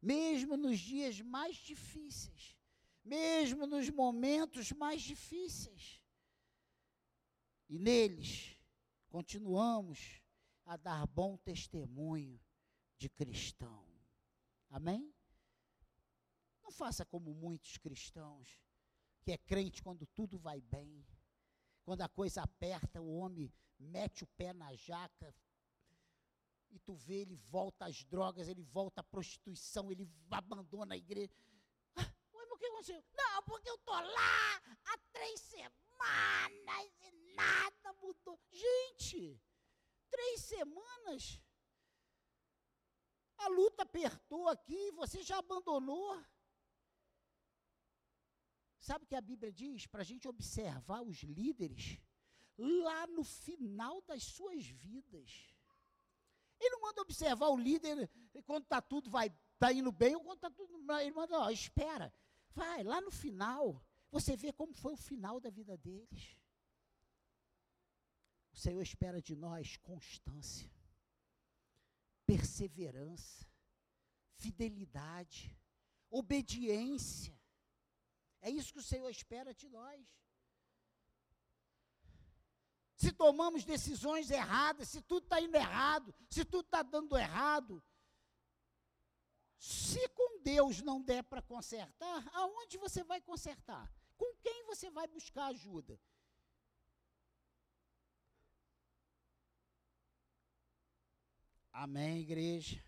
mesmo 0.02 0.58
nos 0.58 0.78
dias 0.78 1.22
mais 1.22 1.56
difíceis 1.56 2.55
mesmo 3.06 3.68
nos 3.68 3.90
momentos 3.90 4.72
mais 4.72 5.02
difíceis. 5.02 6.02
E 7.70 7.78
neles 7.78 8.58
continuamos 9.10 10.22
a 10.66 10.76
dar 10.76 11.06
bom 11.06 11.38
testemunho 11.38 12.42
de 12.98 13.08
cristão. 13.08 13.86
Amém? 14.70 15.14
Não 16.64 16.72
faça 16.72 17.06
como 17.06 17.34
muitos 17.34 17.78
cristãos, 17.78 18.60
que 19.22 19.32
é 19.32 19.38
crente 19.38 19.84
quando 19.84 20.08
tudo 20.08 20.40
vai 20.40 20.60
bem. 20.60 21.06
Quando 21.84 22.02
a 22.02 22.10
coisa 22.10 22.42
aperta, 22.42 23.00
o 23.00 23.18
homem 23.18 23.54
mete 23.78 24.24
o 24.24 24.28
pé 24.28 24.52
na 24.52 24.74
jaca, 24.74 25.34
e 26.72 26.80
tu 26.80 26.96
vê, 26.96 27.22
ele 27.22 27.36
volta 27.36 27.86
às 27.86 28.04
drogas, 28.04 28.50
ele 28.50 28.64
volta 28.64 29.02
à 29.02 29.04
prostituição, 29.04 29.92
ele 29.92 30.10
abandona 30.30 30.96
a 30.96 30.98
igreja 30.98 31.32
que 32.58 32.66
aconteceu? 32.66 33.04
Não, 33.14 33.44
porque 33.44 33.70
eu 33.70 33.78
tô 33.80 33.92
lá 33.92 34.56
há 34.86 34.98
três 35.12 35.40
semanas 35.42 36.92
e 37.02 37.12
nada 37.34 37.94
mudou. 38.02 38.40
Gente, 38.52 39.42
três 40.10 40.42
semanas. 40.42 41.42
A 43.38 43.48
luta 43.48 43.84
apertou 43.84 44.48
aqui, 44.48 44.92
você 44.92 45.22
já 45.22 45.38
abandonou. 45.38 46.24
Sabe 48.80 49.04
o 49.04 49.08
que 49.08 49.16
a 49.16 49.22
Bíblia 49.22 49.52
diz? 49.52 49.88
Para 49.88 50.02
a 50.02 50.06
gente 50.06 50.28
observar 50.28 51.02
os 51.02 51.18
líderes 51.24 52.00
lá 52.58 53.08
no 53.08 53.24
final 53.24 54.02
das 54.02 54.24
suas 54.24 54.66
vidas. 54.66 55.54
Ele 56.60 56.70
não 56.70 56.82
manda 56.82 57.02
observar 57.02 57.50
o 57.50 57.58
líder 57.58 58.10
quando 58.46 58.64
está 58.64 58.82
tudo 58.82 59.10
vai 59.10 59.30
tá 59.60 59.72
indo 59.74 59.92
bem 59.92 60.16
ou 60.16 60.24
quando 60.24 60.38
está 60.38 60.50
tudo. 60.50 60.74
Ele 61.00 61.12
manda, 61.12 61.40
ó, 61.40 61.50
espera. 61.50 62.14
Vai, 62.56 62.84
lá 62.84 63.02
no 63.02 63.12
final, 63.12 63.86
você 64.10 64.36
vê 64.38 64.54
como 64.54 64.74
foi 64.74 64.94
o 64.94 64.98
final 65.10 65.40
da 65.40 65.50
vida 65.50 65.78
deles. 65.78 66.40
O 68.54 68.58
Senhor 68.58 68.82
espera 68.82 69.22
de 69.22 69.36
nós 69.36 69.76
constância, 69.78 70.72
perseverança, 72.26 73.46
fidelidade, 74.38 75.54
obediência. 76.10 77.38
É 78.40 78.50
isso 78.50 78.72
que 78.72 78.80
o 78.80 78.90
Senhor 78.92 79.10
espera 79.10 79.54
de 79.54 79.68
nós. 79.68 80.02
Se 82.96 83.12
tomamos 83.12 83.66
decisões 83.66 84.32
erradas, 84.32 84.88
se 84.88 85.02
tudo 85.02 85.26
está 85.26 85.42
indo 85.42 85.56
errado, 85.56 86.16
se 86.30 86.46
tudo 86.46 86.66
está 86.66 86.82
dando 86.82 87.18
errado, 87.18 87.84
Deus 90.46 90.80
não 90.80 91.02
der 91.02 91.24
para 91.24 91.42
consertar, 91.42 92.30
aonde 92.32 92.78
você 92.78 93.04
vai 93.04 93.20
consertar? 93.20 93.92
Com 94.16 94.32
quem 94.44 94.64
você 94.68 94.92
vai 94.92 95.08
buscar 95.08 95.48
ajuda? 95.48 96.00
Amém, 101.72 102.20
igreja? 102.20 102.86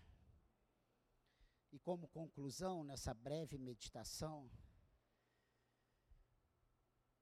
E 1.72 1.80
como 1.80 2.06
conclusão 2.06 2.84
nessa 2.84 3.12
breve 3.12 3.58
meditação, 3.58 4.48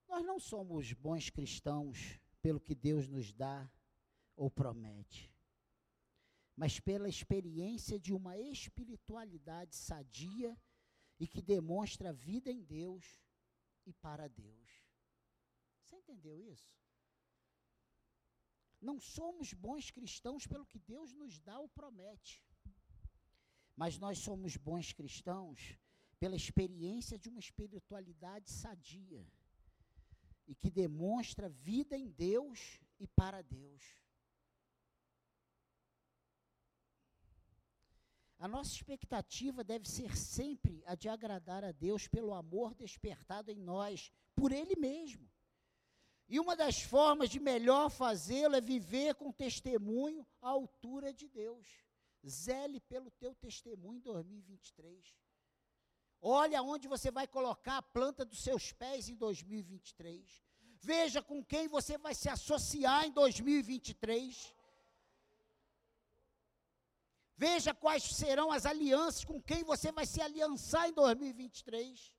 nós 0.06 0.22
não 0.22 0.38
somos 0.38 0.92
bons 0.92 1.30
cristãos 1.30 2.20
pelo 2.42 2.60
que 2.60 2.74
Deus 2.74 3.08
nos 3.08 3.32
dá 3.32 3.68
ou 4.36 4.50
promete 4.50 5.34
mas 6.56 6.80
pela 6.80 7.08
experiência 7.08 7.98
de 7.98 8.12
uma 8.14 8.38
espiritualidade 8.38 9.76
sadia 9.76 10.56
e 11.20 11.26
que 11.26 11.42
demonstra 11.42 12.12
vida 12.12 12.50
em 12.50 12.62
Deus 12.62 13.04
e 13.84 13.92
para 13.92 14.26
Deus. 14.28 14.68
Você 15.82 15.96
entendeu 15.96 16.40
isso? 16.40 16.74
Não 18.80 18.98
somos 18.98 19.52
bons 19.52 19.90
cristãos 19.90 20.46
pelo 20.46 20.66
que 20.66 20.78
Deus 20.78 21.12
nos 21.12 21.38
dá 21.40 21.58
ou 21.58 21.68
promete, 21.68 22.42
mas 23.74 23.98
nós 23.98 24.18
somos 24.18 24.56
bons 24.56 24.92
cristãos 24.92 25.78
pela 26.18 26.36
experiência 26.36 27.18
de 27.18 27.28
uma 27.28 27.38
espiritualidade 27.38 28.50
sadia 28.50 29.26
e 30.46 30.54
que 30.54 30.70
demonstra 30.70 31.48
vida 31.48 31.96
em 31.96 32.08
Deus 32.08 32.80
e 32.98 33.06
para 33.06 33.42
Deus. 33.42 34.05
A 38.38 38.46
nossa 38.46 38.74
expectativa 38.74 39.64
deve 39.64 39.88
ser 39.88 40.16
sempre 40.16 40.82
a 40.86 40.94
de 40.94 41.08
agradar 41.08 41.64
a 41.64 41.72
Deus 41.72 42.06
pelo 42.06 42.34
amor 42.34 42.74
despertado 42.74 43.50
em 43.50 43.58
nós, 43.58 44.12
por 44.34 44.52
Ele 44.52 44.76
mesmo. 44.76 45.30
E 46.28 46.38
uma 46.40 46.56
das 46.56 46.82
formas 46.82 47.30
de 47.30 47.38
melhor 47.38 47.88
fazê-lo 47.88 48.56
é 48.56 48.60
viver 48.60 49.14
com 49.14 49.32
testemunho 49.32 50.26
à 50.42 50.48
altura 50.48 51.14
de 51.14 51.28
Deus. 51.28 51.66
Zele 52.26 52.80
pelo 52.80 53.10
teu 53.12 53.34
testemunho 53.34 53.98
em 53.98 54.00
2023. 54.00 55.16
Olha 56.20 56.62
onde 56.62 56.88
você 56.88 57.10
vai 57.10 57.26
colocar 57.26 57.78
a 57.78 57.82
planta 57.82 58.24
dos 58.24 58.42
seus 58.42 58.72
pés 58.72 59.08
em 59.08 59.14
2023. 59.14 60.44
Veja 60.80 61.22
com 61.22 61.44
quem 61.44 61.68
você 61.68 61.96
vai 61.96 62.14
se 62.14 62.28
associar 62.28 63.04
em 63.04 63.12
2023. 63.12 64.52
Veja 67.36 67.74
quais 67.74 68.02
serão 68.02 68.50
as 68.50 68.64
alianças 68.64 69.24
com 69.24 69.40
quem 69.42 69.62
você 69.62 69.92
vai 69.92 70.06
se 70.06 70.20
aliançar 70.22 70.88
em 70.88 70.92
2023. 70.92 72.12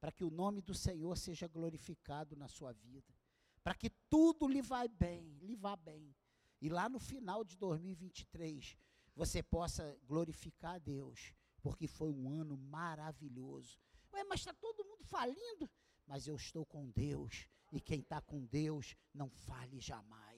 Para 0.00 0.10
que 0.10 0.24
o 0.24 0.30
nome 0.30 0.60
do 0.60 0.74
Senhor 0.74 1.16
seja 1.16 1.46
glorificado 1.46 2.34
na 2.34 2.48
sua 2.48 2.72
vida. 2.72 3.14
Para 3.62 3.74
que 3.74 3.88
tudo 4.10 4.48
lhe 4.48 4.60
vá 4.60 4.86
bem, 4.88 5.38
lhe 5.40 5.54
vá 5.54 5.76
bem. 5.76 6.12
E 6.60 6.68
lá 6.68 6.88
no 6.88 6.98
final 6.98 7.44
de 7.44 7.56
2023, 7.56 8.76
você 9.14 9.42
possa 9.42 9.96
glorificar 10.04 10.74
a 10.74 10.78
Deus, 10.78 11.32
porque 11.60 11.86
foi 11.86 12.12
um 12.12 12.28
ano 12.28 12.56
maravilhoso. 12.56 13.78
Ué, 14.12 14.24
mas 14.24 14.40
está 14.40 14.52
todo 14.54 14.84
mundo 14.84 15.04
falindo. 15.04 15.70
Mas 16.04 16.26
eu 16.26 16.34
estou 16.34 16.66
com 16.66 16.90
Deus, 16.90 17.48
e 17.70 17.80
quem 17.80 18.00
está 18.00 18.20
com 18.20 18.44
Deus 18.44 18.96
não 19.14 19.30
fale 19.30 19.80
jamais. 19.80 20.31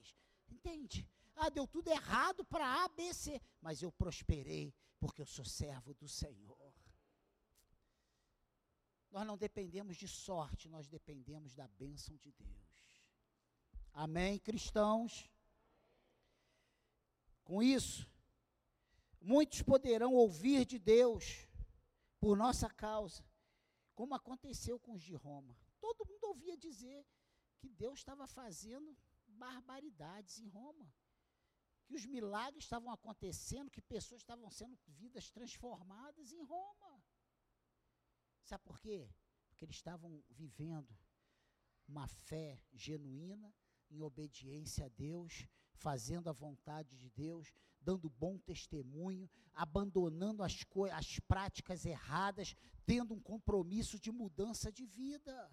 Entende? 0.64 1.06
Ah, 1.36 1.50
deu 1.50 1.66
tudo 1.66 1.88
errado 1.88 2.42
para 2.42 2.84
A, 2.84 2.88
B, 2.88 3.12
C, 3.12 3.38
mas 3.60 3.82
eu 3.82 3.92
prosperei 3.92 4.74
porque 4.98 5.20
eu 5.20 5.26
sou 5.26 5.44
servo 5.44 5.92
do 5.92 6.08
Senhor. 6.08 6.72
Nós 9.10 9.26
não 9.26 9.36
dependemos 9.36 9.98
de 9.98 10.08
sorte, 10.08 10.68
nós 10.68 10.88
dependemos 10.88 11.54
da 11.54 11.68
bênção 11.68 12.16
de 12.16 12.32
Deus. 12.32 13.04
Amém, 13.92 14.38
cristãos? 14.38 15.30
Com 17.44 17.62
isso, 17.62 18.10
muitos 19.20 19.60
poderão 19.60 20.14
ouvir 20.14 20.64
de 20.64 20.78
Deus 20.78 21.46
por 22.18 22.38
nossa 22.38 22.70
causa, 22.70 23.22
como 23.94 24.14
aconteceu 24.14 24.80
com 24.80 24.94
os 24.94 25.02
de 25.02 25.14
Roma. 25.14 25.54
Todo 25.78 26.06
mundo 26.06 26.24
ouvia 26.24 26.56
dizer 26.56 27.06
que 27.58 27.68
Deus 27.68 27.98
estava 27.98 28.26
fazendo 28.26 28.96
barbaridades 29.34 30.38
em 30.38 30.48
Roma. 30.48 30.92
Que 31.84 31.94
os 31.94 32.06
milagres 32.06 32.64
estavam 32.64 32.90
acontecendo, 32.90 33.70
que 33.70 33.82
pessoas 33.82 34.22
estavam 34.22 34.50
sendo 34.50 34.78
vidas 34.86 35.30
transformadas 35.30 36.32
em 36.32 36.42
Roma. 36.42 37.04
Sabe 38.42 38.64
por 38.64 38.80
quê? 38.80 39.10
Porque 39.48 39.64
eles 39.64 39.76
estavam 39.76 40.22
vivendo 40.30 40.96
uma 41.86 42.06
fé 42.08 42.62
genuína, 42.72 43.54
em 43.90 44.00
obediência 44.00 44.86
a 44.86 44.88
Deus, 44.88 45.46
fazendo 45.74 46.28
a 46.28 46.32
vontade 46.32 46.96
de 46.96 47.10
Deus, 47.10 47.52
dando 47.80 48.08
bom 48.08 48.38
testemunho, 48.38 49.30
abandonando 49.52 50.42
as, 50.42 50.58
as 50.92 51.18
práticas 51.20 51.84
erradas, 51.84 52.54
tendo 52.86 53.14
um 53.14 53.20
compromisso 53.20 53.98
de 54.00 54.10
mudança 54.10 54.72
de 54.72 54.86
vida. 54.86 55.52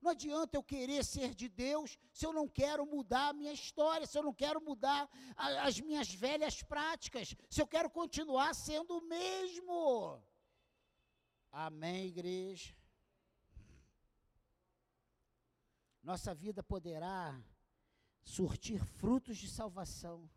Não 0.00 0.12
adianta 0.12 0.56
eu 0.56 0.62
querer 0.62 1.04
ser 1.04 1.34
de 1.34 1.48
Deus 1.48 1.98
se 2.12 2.24
eu 2.24 2.32
não 2.32 2.48
quero 2.48 2.86
mudar 2.86 3.28
a 3.28 3.32
minha 3.32 3.52
história, 3.52 4.06
se 4.06 4.16
eu 4.16 4.22
não 4.22 4.32
quero 4.32 4.60
mudar 4.60 5.08
a, 5.36 5.66
as 5.66 5.80
minhas 5.80 6.12
velhas 6.12 6.62
práticas, 6.62 7.34
se 7.50 7.60
eu 7.60 7.66
quero 7.66 7.90
continuar 7.90 8.54
sendo 8.54 8.98
o 8.98 9.08
mesmo. 9.08 10.22
Amém, 11.50 12.06
igreja. 12.06 12.76
Nossa 16.02 16.34
vida 16.34 16.62
poderá 16.62 17.38
surtir 18.22 18.78
frutos 18.84 19.36
de 19.36 19.48
salvação, 19.48 20.30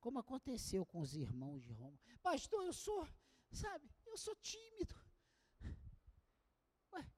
como 0.00 0.18
aconteceu 0.18 0.84
com 0.84 1.00
os 1.00 1.14
irmãos 1.14 1.62
de 1.62 1.72
Roma. 1.72 1.98
Pastor, 2.22 2.64
eu 2.64 2.72
sou, 2.72 3.08
sabe, 3.50 3.88
eu 4.06 4.16
sou 4.18 4.34
tímido. 4.36 4.94
Ué, 6.92 7.10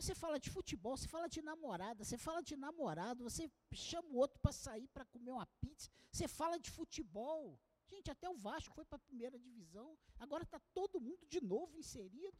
você 0.00 0.14
fala 0.14 0.38
de 0.38 0.50
futebol, 0.50 0.96
você 0.96 1.08
fala 1.08 1.28
de 1.28 1.40
namorada, 1.42 2.04
você 2.04 2.16
fala 2.16 2.42
de 2.42 2.56
namorado, 2.56 3.24
você 3.24 3.50
chama 3.72 4.08
o 4.10 4.16
outro 4.16 4.38
para 4.40 4.52
sair 4.52 4.88
para 4.88 5.04
comer 5.04 5.32
uma 5.32 5.46
pizza, 5.60 5.90
você 6.10 6.26
fala 6.26 6.58
de 6.58 6.70
futebol. 6.70 7.58
Gente, 7.86 8.10
até 8.10 8.28
o 8.28 8.36
Vasco 8.36 8.74
foi 8.74 8.84
para 8.84 8.96
a 8.96 9.06
primeira 9.08 9.38
divisão, 9.38 9.96
agora 10.18 10.42
está 10.42 10.58
todo 10.72 11.00
mundo 11.00 11.26
de 11.26 11.40
novo 11.40 11.76
inserido. 11.76 12.38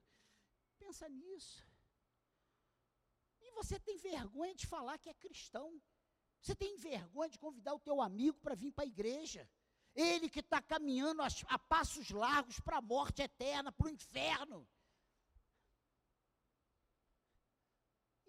Pensa 0.79 1.09
nisso. 1.09 1.67
E 3.41 3.51
você 3.53 3.79
tem 3.79 3.97
vergonha 3.99 4.55
de 4.55 4.67
falar 4.67 4.99
que 4.99 5.09
é 5.09 5.15
cristão. 5.15 5.81
Você 6.41 6.55
tem 6.55 6.77
vergonha 6.77 7.31
de 7.31 7.39
convidar 7.39 7.75
o 7.75 7.81
teu 7.81 8.01
amigo 8.01 8.39
para 8.41 8.55
vir 8.55 8.73
para 8.73 8.85
a 8.85 8.87
igreja. 8.87 9.49
Ele 9.95 10.29
que 10.29 10.41
está 10.41 10.61
caminhando 10.61 11.23
a, 11.23 11.29
a 11.47 11.59
passos 11.59 12.11
largos 12.11 12.59
para 12.59 12.79
a 12.79 12.83
morte 12.83 13.23
eterna, 13.23 13.71
para 13.71 13.87
o 13.87 13.91
inferno. 13.91 14.67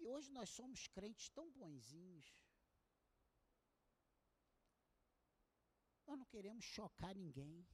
E 0.06 0.08
hoje 0.08 0.30
nós 0.30 0.50
somos 0.50 0.86
crentes 0.86 1.28
tão 1.30 1.50
bonzinhos. 1.50 2.26
Nós 6.06 6.16
não 6.16 6.24
queremos 6.26 6.64
chocar 6.64 7.12
ninguém. 7.12 7.66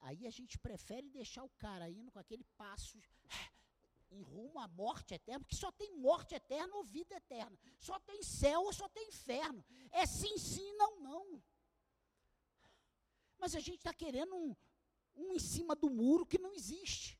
Aí 0.00 0.26
a 0.26 0.30
gente 0.30 0.58
prefere 0.58 1.08
deixar 1.08 1.44
o 1.44 1.50
cara 1.50 1.88
indo 1.88 2.10
com 2.10 2.18
aquele 2.18 2.42
passo 2.56 2.98
em 4.10 4.22
rumo 4.22 4.58
à 4.58 4.66
morte 4.66 5.14
eterna, 5.14 5.38
porque 5.44 5.54
só 5.54 5.70
tem 5.70 5.96
morte 5.96 6.34
eterna 6.34 6.74
ou 6.74 6.82
vida 6.82 7.14
eterna. 7.14 7.56
Só 7.78 8.00
tem 8.00 8.20
céu 8.20 8.62
ou 8.62 8.72
só 8.72 8.88
tem 8.88 9.06
inferno. 9.06 9.64
É 9.92 10.04
sim, 10.04 10.36
sim, 10.36 10.72
não, 10.72 11.00
não. 11.00 11.42
Mas 13.38 13.54
a 13.54 13.60
gente 13.60 13.78
está 13.78 13.94
querendo 13.94 14.34
um, 14.34 14.56
um 15.14 15.32
em 15.32 15.38
cima 15.38 15.76
do 15.76 15.88
muro 15.88 16.26
que 16.26 16.38
não 16.38 16.52
existe. 16.52 17.17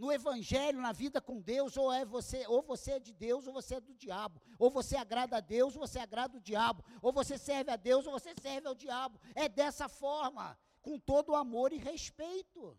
No 0.00 0.10
evangelho, 0.10 0.80
na 0.80 0.92
vida 0.92 1.20
com 1.20 1.42
Deus, 1.42 1.76
ou 1.76 1.92
é 1.92 2.06
você, 2.06 2.46
ou 2.46 2.62
você 2.62 2.92
é 2.92 2.98
de 2.98 3.12
Deus, 3.12 3.46
ou 3.46 3.52
você 3.52 3.74
é 3.74 3.80
do 3.80 3.94
diabo. 3.94 4.40
Ou 4.58 4.70
você 4.70 4.96
agrada 4.96 5.36
a 5.36 5.40
Deus, 5.40 5.76
ou 5.76 5.86
você 5.86 5.98
agrada 5.98 6.38
o 6.38 6.40
diabo. 6.40 6.82
Ou 7.02 7.12
você 7.12 7.36
serve 7.36 7.70
a 7.70 7.76
Deus, 7.76 8.06
ou 8.06 8.12
você 8.12 8.34
serve 8.40 8.66
ao 8.66 8.74
diabo. 8.74 9.20
É 9.34 9.46
dessa 9.46 9.90
forma, 9.90 10.58
com 10.80 10.98
todo 10.98 11.34
amor 11.34 11.70
e 11.70 11.76
respeito. 11.76 12.78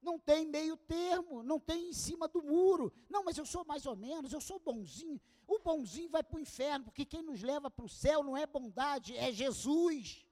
Não 0.00 0.16
tem 0.16 0.46
meio 0.46 0.76
termo, 0.76 1.42
não 1.42 1.58
tem 1.58 1.88
em 1.88 1.92
cima 1.92 2.28
do 2.28 2.40
muro. 2.40 2.92
Não, 3.10 3.24
mas 3.24 3.36
eu 3.36 3.44
sou 3.44 3.64
mais 3.64 3.84
ou 3.84 3.96
menos, 3.96 4.32
eu 4.32 4.40
sou 4.40 4.60
bonzinho. 4.60 5.20
O 5.44 5.58
bonzinho 5.58 6.08
vai 6.08 6.22
para 6.22 6.36
o 6.36 6.40
inferno, 6.40 6.84
porque 6.84 7.04
quem 7.04 7.20
nos 7.20 7.42
leva 7.42 7.68
para 7.68 7.84
o 7.84 7.88
céu 7.88 8.22
não 8.22 8.36
é 8.36 8.46
bondade, 8.46 9.16
é 9.16 9.32
Jesus. 9.32 10.24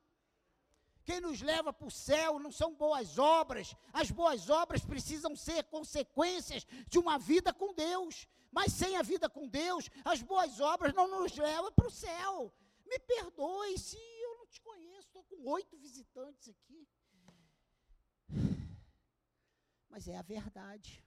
Quem 1.07 1.21
nos 1.21 1.41
leva 1.41 1.73
para 1.73 1.87
o 1.87 1.91
céu 1.91 2.41
não 2.41 2.51
são 2.51 2.75
boas 2.75 3.17
obras. 3.17 3.77
As 3.93 4.11
boas 4.11 4.51
obras 4.51 4.85
precisam 4.85 5.37
ser 5.37 5.63
consequências 5.65 6.67
de 6.89 6.99
uma 6.99 7.17
vida 7.17 7.55
com 7.55 7.73
Deus. 7.73 8.27
Mas 8.51 8.73
sem 8.73 8.97
a 8.97 9.03
vida 9.03 9.29
com 9.31 9.47
Deus, 9.47 9.89
as 10.05 10.21
boas 10.21 10.59
obras 10.59 10.93
não 10.93 11.07
nos 11.07 11.37
levam 11.37 11.71
para 11.71 11.87
o 11.87 11.91
céu. 11.93 12.53
Me 12.85 12.99
perdoe 12.99 13.79
se 13.79 13.97
eu 13.97 14.39
não 14.39 14.47
te 14.49 14.61
conheço, 14.61 15.07
estou 15.07 15.23
com 15.23 15.49
oito 15.51 15.77
visitantes 15.79 16.49
aqui. 16.49 16.89
Mas 19.89 20.09
é 20.09 20.17
a 20.17 20.23
verdade. 20.23 21.05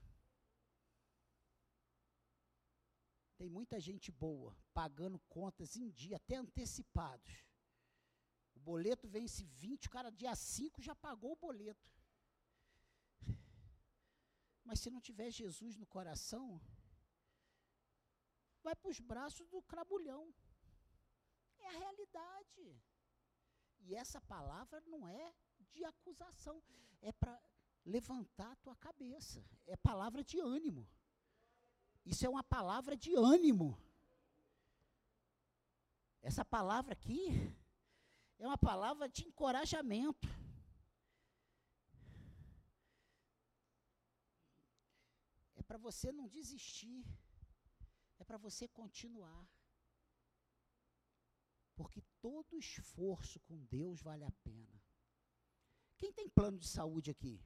Tem 3.36 3.50
muita 3.50 3.78
gente 3.78 4.10
boa 4.10 4.56
pagando 4.72 5.18
contas 5.28 5.76
em 5.76 5.90
dia, 5.90 6.16
até 6.16 6.36
antecipados 6.36 7.49
o 8.60 8.62
boleto 8.62 9.08
vence 9.08 9.42
20, 9.42 9.86
o 9.86 9.90
cara 9.90 10.10
dia 10.10 10.34
5 10.36 10.82
já 10.82 10.94
pagou 10.94 11.32
o 11.32 11.42
boleto. 11.46 11.90
Mas 14.62 14.80
se 14.80 14.90
não 14.90 15.00
tiver 15.00 15.30
Jesus 15.30 15.76
no 15.76 15.86
coração, 15.86 16.60
vai 18.62 18.76
para 18.76 18.90
os 18.90 19.00
braços 19.00 19.48
do 19.48 19.62
crabulhão. 19.62 20.24
É 21.58 21.66
a 21.68 21.78
realidade. 21.84 22.66
E 23.80 23.94
essa 23.94 24.20
palavra 24.20 24.78
não 24.82 25.08
é 25.08 25.34
de 25.72 25.82
acusação, 25.82 26.62
é 27.00 27.10
para 27.12 27.40
levantar 27.84 28.52
a 28.52 28.56
tua 28.56 28.76
cabeça. 28.76 29.42
É 29.66 29.76
palavra 29.76 30.22
de 30.22 30.38
ânimo. 30.38 30.86
Isso 32.04 32.26
é 32.26 32.28
uma 32.28 32.44
palavra 32.44 32.94
de 32.94 33.14
ânimo. 33.14 33.68
Essa 36.20 36.44
palavra 36.44 36.92
aqui 36.92 37.56
é 38.40 38.46
uma 38.46 38.56
palavra 38.56 39.06
de 39.06 39.22
encorajamento. 39.28 40.26
É 45.54 45.62
para 45.62 45.76
você 45.76 46.10
não 46.10 46.26
desistir. 46.26 47.04
É 48.18 48.24
para 48.24 48.38
você 48.38 48.66
continuar. 48.66 49.46
Porque 51.76 52.02
todo 52.20 52.58
esforço 52.58 53.38
com 53.40 53.62
Deus 53.66 54.00
vale 54.00 54.24
a 54.24 54.32
pena. 54.42 54.82
Quem 55.98 56.10
tem 56.10 56.28
plano 56.28 56.58
de 56.58 56.66
saúde 56.66 57.10
aqui? 57.10 57.44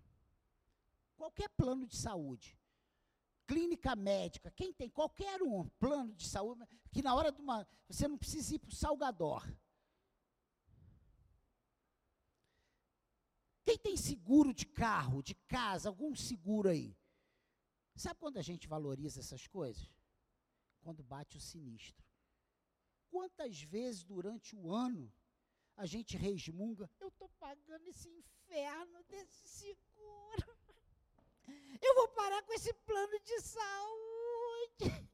Qualquer 1.16 1.48
plano 1.50 1.88
de 1.88 1.96
saúde. 1.96 2.56
Clínica 3.48 3.96
médica, 3.96 4.50
quem 4.52 4.72
tem 4.72 4.88
qualquer 4.88 5.42
um 5.42 5.68
plano 5.70 6.14
de 6.14 6.26
saúde, 6.26 6.64
que 6.92 7.02
na 7.02 7.14
hora 7.14 7.30
de 7.30 7.40
uma. 7.40 7.66
Você 7.88 8.08
não 8.08 8.16
precisa 8.16 8.54
ir 8.54 8.58
para 8.60 8.70
o 8.70 8.74
Salgador. 8.74 9.44
Quem 13.64 13.78
tem 13.78 13.96
seguro 13.96 14.52
de 14.52 14.66
carro, 14.66 15.22
de 15.22 15.34
casa, 15.34 15.88
algum 15.88 16.14
seguro 16.14 16.68
aí? 16.68 16.96
Sabe 17.96 18.20
quando 18.20 18.36
a 18.36 18.42
gente 18.42 18.68
valoriza 18.68 19.20
essas 19.20 19.46
coisas? 19.46 19.90
Quando 20.80 21.02
bate 21.02 21.36
o 21.36 21.40
sinistro. 21.40 22.04
Quantas 23.10 23.62
vezes 23.62 24.04
durante 24.04 24.54
o 24.54 24.70
ano 24.70 25.12
a 25.76 25.86
gente 25.86 26.16
resmunga, 26.16 26.90
eu 27.00 27.08
estou 27.08 27.28
pagando 27.40 27.86
esse 27.88 28.08
inferno 28.08 29.02
desse 29.04 29.48
seguro. 29.48 30.58
Eu 31.80 31.94
vou 31.94 32.08
parar 32.08 32.42
com 32.42 32.52
esse 32.52 32.72
plano 32.72 33.18
de 33.20 33.40
saúde. 33.40 35.08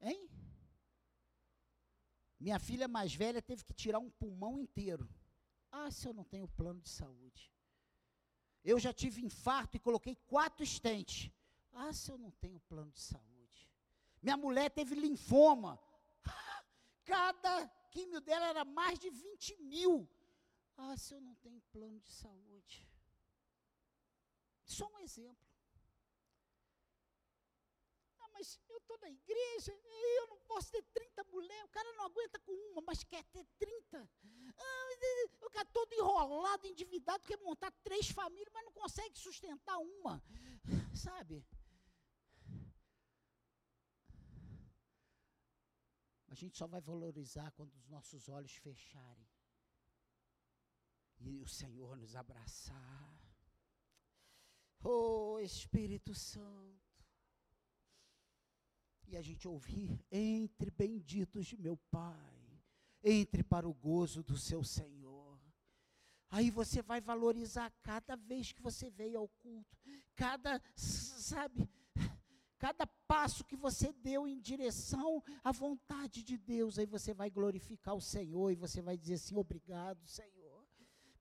Hein? 0.00 0.28
Minha 2.38 2.58
filha 2.58 2.86
mais 2.86 3.14
velha 3.14 3.42
teve 3.42 3.64
que 3.64 3.74
tirar 3.74 3.98
um 3.98 4.10
pulmão 4.10 4.60
inteiro. 4.60 5.08
Ah, 5.70 5.90
se 5.90 6.06
eu 6.08 6.12
não 6.12 6.24
tenho 6.24 6.48
plano 6.48 6.80
de 6.80 6.88
saúde. 6.88 7.52
Eu 8.64 8.78
já 8.78 8.92
tive 8.92 9.24
infarto 9.24 9.76
e 9.76 9.80
coloquei 9.80 10.14
quatro 10.26 10.62
estentes. 10.62 11.30
Ah, 11.72 11.92
se 11.92 12.10
eu 12.10 12.18
não 12.18 12.30
tenho 12.32 12.60
plano 12.60 12.90
de 12.90 13.00
saúde. 13.00 13.70
Minha 14.22 14.36
mulher 14.36 14.70
teve 14.70 14.94
linfoma. 14.94 15.78
Cada 17.04 17.66
químio 17.90 18.20
dela 18.20 18.46
era 18.46 18.64
mais 18.64 18.98
de 18.98 19.10
20 19.10 19.56
mil. 19.62 20.08
Ah, 20.76 20.96
se 20.96 21.14
eu 21.14 21.20
não 21.20 21.34
tenho 21.36 21.60
plano 21.72 22.00
de 22.00 22.10
saúde. 22.10 22.86
Só 24.64 24.86
um 24.88 24.98
exemplo 24.98 25.47
mas 28.38 28.60
eu 28.68 28.78
estou 28.78 28.96
na 28.98 29.10
igreja, 29.10 29.72
eu 29.72 30.28
não 30.28 30.38
posso 30.46 30.70
ter 30.70 30.82
30 30.94 31.24
mulheres, 31.24 31.64
o 31.64 31.68
cara 31.68 31.92
não 31.94 32.04
aguenta 32.04 32.38
com 32.38 32.52
uma, 32.70 32.80
mas 32.82 33.02
quer 33.02 33.24
ter 33.24 33.44
30. 33.58 34.08
Ah, 34.56 35.44
o 35.44 35.50
cara 35.50 35.64
todo 35.66 35.92
enrolado, 35.92 36.66
endividado, 36.66 37.24
quer 37.24 37.38
montar 37.38 37.72
três 37.82 38.08
famílias, 38.10 38.48
mas 38.52 38.64
não 38.64 38.72
consegue 38.72 39.18
sustentar 39.18 39.76
uma. 39.78 40.22
Sabe? 40.94 41.44
A 46.28 46.34
gente 46.34 46.56
só 46.56 46.66
vai 46.68 46.80
valorizar 46.80 47.50
quando 47.52 47.74
os 47.74 47.88
nossos 47.88 48.28
olhos 48.28 48.52
fecharem. 48.52 49.28
E 51.18 51.40
o 51.40 51.48
Senhor 51.48 51.96
nos 51.96 52.14
abraçar. 52.14 53.18
Oh 54.84 55.40
Espírito 55.40 56.14
Santo 56.14 56.87
e 59.10 59.16
a 59.16 59.22
gente 59.22 59.48
ouvir: 59.48 60.04
entre 60.10 60.70
benditos 60.70 61.46
de 61.46 61.56
meu 61.56 61.76
Pai, 61.90 62.62
entre 63.02 63.42
para 63.42 63.68
o 63.68 63.74
gozo 63.74 64.22
do 64.22 64.36
seu 64.36 64.62
Senhor. 64.62 65.38
Aí 66.30 66.50
você 66.50 66.82
vai 66.82 67.00
valorizar 67.00 67.70
cada 67.82 68.14
vez 68.14 68.52
que 68.52 68.60
você 68.60 68.90
veio 68.90 69.18
ao 69.18 69.28
culto, 69.28 69.78
cada, 70.14 70.60
sabe, 70.76 71.66
cada 72.58 72.86
passo 72.86 73.44
que 73.44 73.56
você 73.56 73.92
deu 73.94 74.28
em 74.28 74.38
direção 74.38 75.22
à 75.42 75.52
vontade 75.52 76.22
de 76.22 76.36
Deus, 76.36 76.78
aí 76.78 76.84
você 76.84 77.14
vai 77.14 77.30
glorificar 77.30 77.94
o 77.94 78.00
Senhor 78.00 78.50
e 78.50 78.56
você 78.56 78.82
vai 78.82 78.98
dizer 78.98 79.14
assim: 79.14 79.36
obrigado, 79.36 80.06
Senhor, 80.06 80.68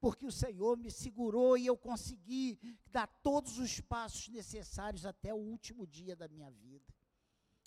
porque 0.02 0.26
o 0.26 0.32
Senhor 0.32 0.78
me 0.78 0.92
segurou 0.92 1.58
e 1.58 1.66
eu 1.66 1.78
consegui 1.78 2.60
dar 2.92 3.08
todos 3.24 3.60
os 3.60 3.80
passos 3.80 4.28
necessários 4.28 5.06
até 5.06 5.34
o 5.34 5.38
último 5.38 5.88
dia 5.88 6.18
da 6.18 6.28
minha 6.28 6.52
vida. 6.52 6.97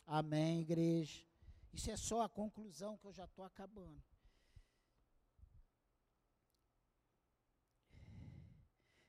Amém, 0.07 0.61
igreja. 0.61 1.25
Isso 1.73 1.91
é 1.91 1.97
só 1.97 2.23
a 2.23 2.29
conclusão 2.29 2.97
que 2.99 3.07
eu 3.07 3.13
já 3.13 3.25
estou 3.25 3.45
acabando. 3.45 4.03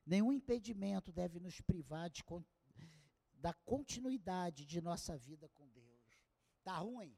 Nenhum 0.06 0.32
impedimento 0.32 1.12
deve 1.12 1.40
nos 1.40 1.62
privar 1.62 2.10
de, 2.10 2.24
da 3.34 3.54
continuidade 3.54 4.66
de 4.66 4.82
nossa 4.82 5.18
vida 5.18 5.48
com 5.50 5.68
Deus. 5.70 6.02
Tá 6.64 6.78
ruim? 6.78 7.18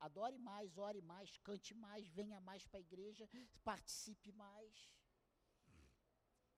Adore 0.00 0.38
mais, 0.38 0.78
ore 0.78 1.02
mais, 1.02 1.36
cante 1.38 1.74
mais, 1.74 2.06
venha 2.08 2.40
mais 2.40 2.64
para 2.64 2.78
a 2.78 2.80
igreja, 2.80 3.28
participe 3.64 4.30
mais. 4.32 4.88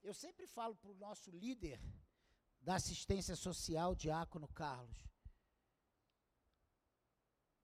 Eu 0.03 0.13
sempre 0.13 0.47
falo 0.47 0.77
para 0.77 0.91
o 0.91 0.95
nosso 0.95 1.31
líder 1.31 1.81
da 2.61 2.75
assistência 2.75 3.35
social, 3.35 3.95
Diácono 3.95 4.47
Carlos. 4.49 4.99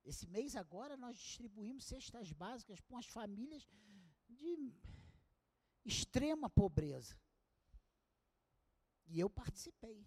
Esse 0.06 0.24
mês 0.28 0.54
agora 0.54 0.96
nós 0.96 1.18
distribuímos 1.18 1.84
cestas 1.84 2.30
básicas 2.30 2.80
para 2.80 2.94
umas 2.94 3.06
famílias 3.06 3.66
de 4.28 4.72
extrema 5.84 6.48
pobreza. 6.48 7.18
E 9.08 9.18
eu 9.18 9.28
participei. 9.28 10.06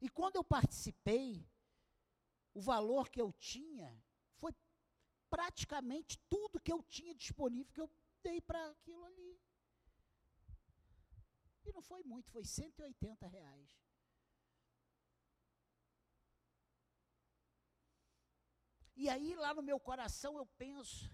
E 0.00 0.08
quando 0.08 0.36
eu 0.36 0.44
participei, 0.44 1.48
o 2.52 2.60
valor 2.60 3.08
que 3.08 3.20
eu 3.20 3.32
tinha 3.32 3.88
foi 4.38 4.52
praticamente 5.28 6.18
tudo 6.28 6.60
que 6.60 6.72
eu 6.72 6.82
tinha 6.82 7.14
disponível 7.14 7.72
que 7.72 7.80
eu 7.80 7.90
dei 8.24 8.40
para 8.40 8.70
aquilo 8.70 9.04
ali. 9.04 9.40
E 11.64 11.72
não 11.72 11.82
foi 11.82 12.02
muito, 12.02 12.32
foi 12.32 12.44
180 12.44 13.28
reais. 13.28 13.78
E 19.02 19.08
aí, 19.08 19.34
lá 19.34 19.54
no 19.54 19.62
meu 19.62 19.80
coração, 19.80 20.36
eu 20.36 20.44
penso: 20.62 21.10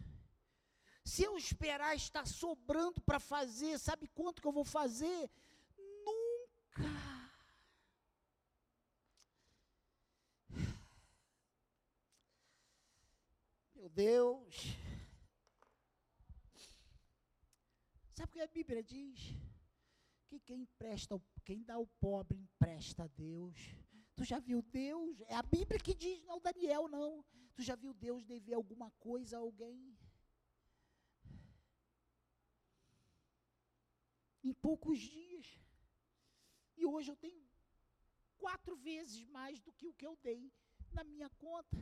se 1.05 1.23
eu 1.23 1.37
esperar 1.37 1.95
estar 1.95 2.27
sobrando 2.27 3.01
para 3.01 3.21
fazer, 3.21 3.79
sabe 3.79 4.09
quanto 4.09 4.43
que 4.43 4.49
eu 4.49 4.57
vou 4.59 4.65
fazer? 4.65 5.31
Meu 13.77 13.89
Deus. 13.89 14.57
Sabe 18.15 18.31
o 18.31 18.33
que 18.33 18.41
a 18.41 18.49
Bíblia 18.49 18.83
diz? 18.83 19.21
Que 20.27 20.41
quem 20.41 20.63
empresta, 20.63 21.23
quem 21.45 21.63
dá 21.63 21.75
ao 21.75 21.87
pobre 22.01 22.37
empresta 22.37 23.05
a 23.05 23.07
Deus. 23.07 23.86
Tu 24.17 24.25
já 24.25 24.39
viu 24.39 24.63
Deus? 24.63 25.21
É 25.29 25.35
a 25.35 25.43
Bíblia 25.43 25.79
que 25.79 25.95
diz, 25.95 26.23
não 26.25 26.41
Daniel, 26.41 26.89
não. 26.89 27.25
Tu 27.55 27.63
já 27.63 27.77
viu 27.77 27.93
Deus 27.93 28.25
dever 28.25 28.55
alguma 28.55 28.91
coisa 28.93 29.37
a 29.37 29.41
alguém? 29.41 29.97
Em 34.43 34.55
poucos 34.55 34.99
dias. 34.99 35.47
E 36.77 36.87
hoje 36.87 37.11
eu 37.11 37.17
tenho 37.17 37.45
quatro 38.39 38.75
vezes 38.77 39.27
mais 39.27 39.61
do 39.61 39.73
que 39.73 39.87
o 39.87 39.95
que 39.95 40.07
eu 40.07 40.17
dei 40.23 40.51
na 40.93 41.05
minha 41.05 41.29
conta. 41.31 41.77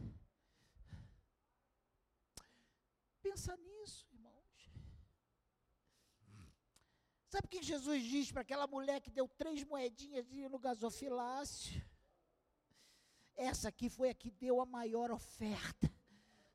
Pensa 3.22 3.56
nisso, 3.56 4.06
irmãos. 4.12 4.70
Sabe 7.28 7.46
o 7.46 7.50
que 7.50 7.62
Jesus 7.62 8.02
diz 8.04 8.30
para 8.30 8.42
aquela 8.42 8.66
mulher 8.66 9.00
que 9.00 9.10
deu 9.10 9.28
três 9.28 9.62
moedinhas 9.64 10.26
no 10.50 10.58
gasofilácio? 10.58 11.93
Essa 13.36 13.68
aqui 13.68 13.88
foi 13.88 14.10
a 14.10 14.14
que 14.14 14.30
deu 14.30 14.60
a 14.60 14.66
maior 14.66 15.10
oferta. 15.10 15.92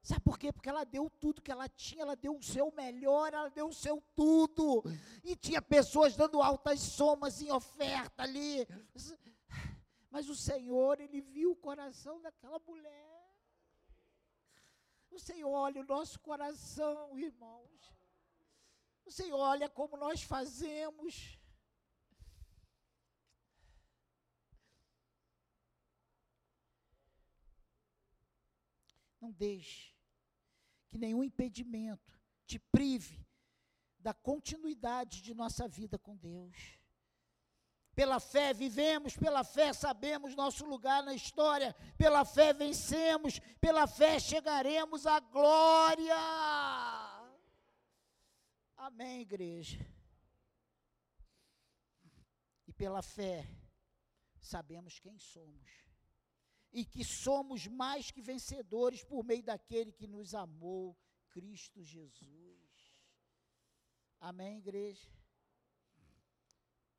Sabe 0.01 0.21
por 0.21 0.39
quê? 0.39 0.51
Porque 0.51 0.69
ela 0.69 0.85
deu 0.85 1.09
tudo 1.09 1.41
que 1.41 1.51
ela 1.51 1.67
tinha, 1.67 2.01
ela 2.01 2.15
deu 2.15 2.37
o 2.37 2.41
seu 2.41 2.71
melhor, 2.71 3.33
ela 3.33 3.49
deu 3.49 3.67
o 3.67 3.73
seu 3.73 4.01
tudo. 4.15 4.83
E 5.23 5.35
tinha 5.35 5.61
pessoas 5.61 6.15
dando 6.15 6.41
altas 6.41 6.79
somas 6.79 7.41
em 7.41 7.51
oferta 7.51 8.23
ali. 8.23 8.65
Mas 10.09 10.29
o 10.29 10.35
Senhor, 10.35 10.99
Ele 10.99 11.21
viu 11.21 11.51
o 11.51 11.55
coração 11.55 12.21
daquela 12.21 12.59
mulher. 12.59 13.09
O 15.11 15.19
Senhor 15.19 15.49
olha 15.49 15.81
o 15.81 15.85
nosso 15.85 16.19
coração, 16.19 17.17
irmãos. 17.19 17.93
O 19.05 19.11
Senhor 19.11 19.39
olha 19.39 19.67
como 19.67 19.97
nós 19.97 20.21
fazemos. 20.21 21.38
Não 29.19 29.31
deixe 29.31 29.93
que 30.87 30.97
nenhum 30.97 31.23
impedimento 31.23 32.19
te 32.45 32.57
prive 32.57 33.25
da 33.99 34.13
continuidade 34.13 35.21
de 35.21 35.33
nossa 35.33 35.67
vida 35.67 35.99
com 35.99 36.15
Deus. 36.15 36.79
Pela 37.93 38.19
fé 38.19 38.53
vivemos, 38.53 39.17
pela 39.17 39.43
fé 39.43 39.73
sabemos 39.73 40.35
nosso 40.35 40.65
lugar 40.65 41.03
na 41.03 41.13
história, 41.13 41.75
pela 41.97 42.23
fé 42.23 42.53
vencemos, 42.53 43.39
pela 43.59 43.87
fé 43.87 44.19
chegaremos 44.19 45.05
à 45.05 45.19
glória. 45.19 46.15
Amém, 48.77 49.21
igreja. 49.21 49.85
E 52.65 52.71
pela 52.71 53.01
fé 53.01 53.45
sabemos 54.39 54.97
quem 54.97 55.19
somos 55.19 55.88
e 56.71 56.85
que 56.85 57.03
somos 57.03 57.65
mais 57.67 58.11
que 58.11 58.21
vencedores 58.21 59.03
por 59.03 59.23
meio 59.23 59.43
daquele 59.43 59.91
que 59.91 60.07
nos 60.07 60.33
amou, 60.33 60.97
Cristo 61.29 61.83
Jesus. 61.83 62.93
Amém, 64.19 64.57
igreja? 64.57 65.09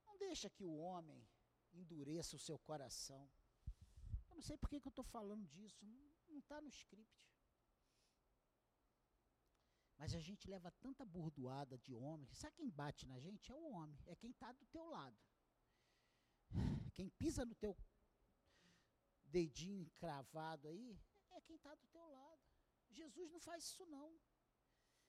Não 0.07 0.17
deixa 0.19 0.51
que 0.51 0.65
o 0.65 0.77
homem 0.77 1.25
endureça 1.73 2.37
o 2.37 2.39
seu 2.39 2.59
coração. 2.59 3.29
Eu 4.29 4.37
não 4.37 4.43
sei 4.43 4.57
por 4.57 4.69
que, 4.69 4.77
eu 4.77 4.89
estou 4.89 5.05
falando 5.05 5.47
disso, 5.47 5.85
não 6.29 6.39
está 6.39 6.61
no 6.61 6.69
script. 6.69 7.31
Mas 9.99 10.15
a 10.15 10.21
gente 10.21 10.49
leva 10.49 10.71
tanta 10.81 11.05
burdoada 11.05 11.77
de 11.77 11.95
homem. 11.95 12.33
Sabe 12.33 12.57
quem 12.57 12.71
bate 12.71 13.07
na 13.07 13.19
gente? 13.19 13.53
É 13.53 13.55
o 13.55 13.71
homem, 13.71 13.99
é 14.07 14.17
quem 14.17 14.31
está 14.31 14.51
do 14.53 14.65
teu 14.67 14.87
lado. 14.89 15.17
Quem 16.95 17.11
pisa 17.11 17.45
no 17.45 17.55
teu 17.55 17.77
dedinho 19.39 19.91
cravado 20.01 20.69
aí, 20.69 20.99
é 21.31 21.41
quem 21.41 21.57
está 21.57 21.75
do 21.75 21.87
teu 21.87 22.07
lado. 22.19 22.43
Jesus 22.91 23.31
não 23.31 23.41
faz 23.41 23.65
isso 23.65 23.87
não. 23.87 24.11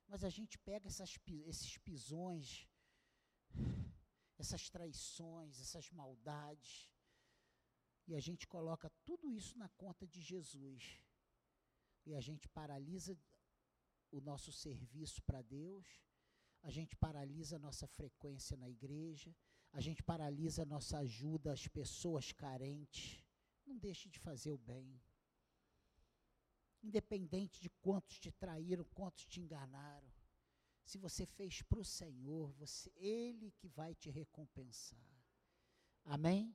Mas 0.07 0.23
a 0.23 0.29
gente 0.29 0.57
pega 0.59 0.87
essas, 0.87 1.17
esses 1.51 1.77
pisões, 1.79 2.67
essas 4.37 4.69
traições, 4.69 5.59
essas 5.59 5.89
maldades, 5.91 6.91
e 8.07 8.15
a 8.15 8.19
gente 8.19 8.47
coloca 8.47 8.89
tudo 9.05 9.31
isso 9.31 9.57
na 9.57 9.69
conta 9.69 10.05
de 10.07 10.21
Jesus. 10.21 10.83
E 12.05 12.13
a 12.15 12.21
gente 12.27 12.47
paralisa 12.49 13.17
o 14.11 14.19
nosso 14.19 14.51
serviço 14.51 15.21
para 15.23 15.41
Deus, 15.41 15.87
a 16.61 16.69
gente 16.69 16.95
paralisa 16.95 17.55
a 17.55 17.59
nossa 17.59 17.87
frequência 17.87 18.57
na 18.57 18.69
igreja, 18.69 19.35
a 19.71 19.79
gente 19.79 20.03
paralisa 20.03 20.63
a 20.63 20.65
nossa 20.65 20.97
ajuda 20.99 21.53
às 21.53 21.67
pessoas 21.67 22.31
carentes. 22.31 23.23
Não 23.71 23.77
deixe 23.77 24.09
de 24.09 24.19
fazer 24.19 24.51
o 24.51 24.57
bem. 24.57 25.01
Independente 26.83 27.61
de 27.61 27.69
quantos 27.69 28.19
te 28.19 28.29
traíram, 28.29 28.83
quantos 28.93 29.25
te 29.25 29.39
enganaram. 29.39 30.11
Se 30.83 30.97
você 30.97 31.25
fez 31.25 31.61
para 31.61 31.79
o 31.79 31.85
Senhor, 31.85 32.51
você, 32.51 32.91
Ele 32.97 33.49
que 33.51 33.69
vai 33.69 33.95
te 33.95 34.09
recompensar. 34.09 34.99
Amém? 36.03 36.53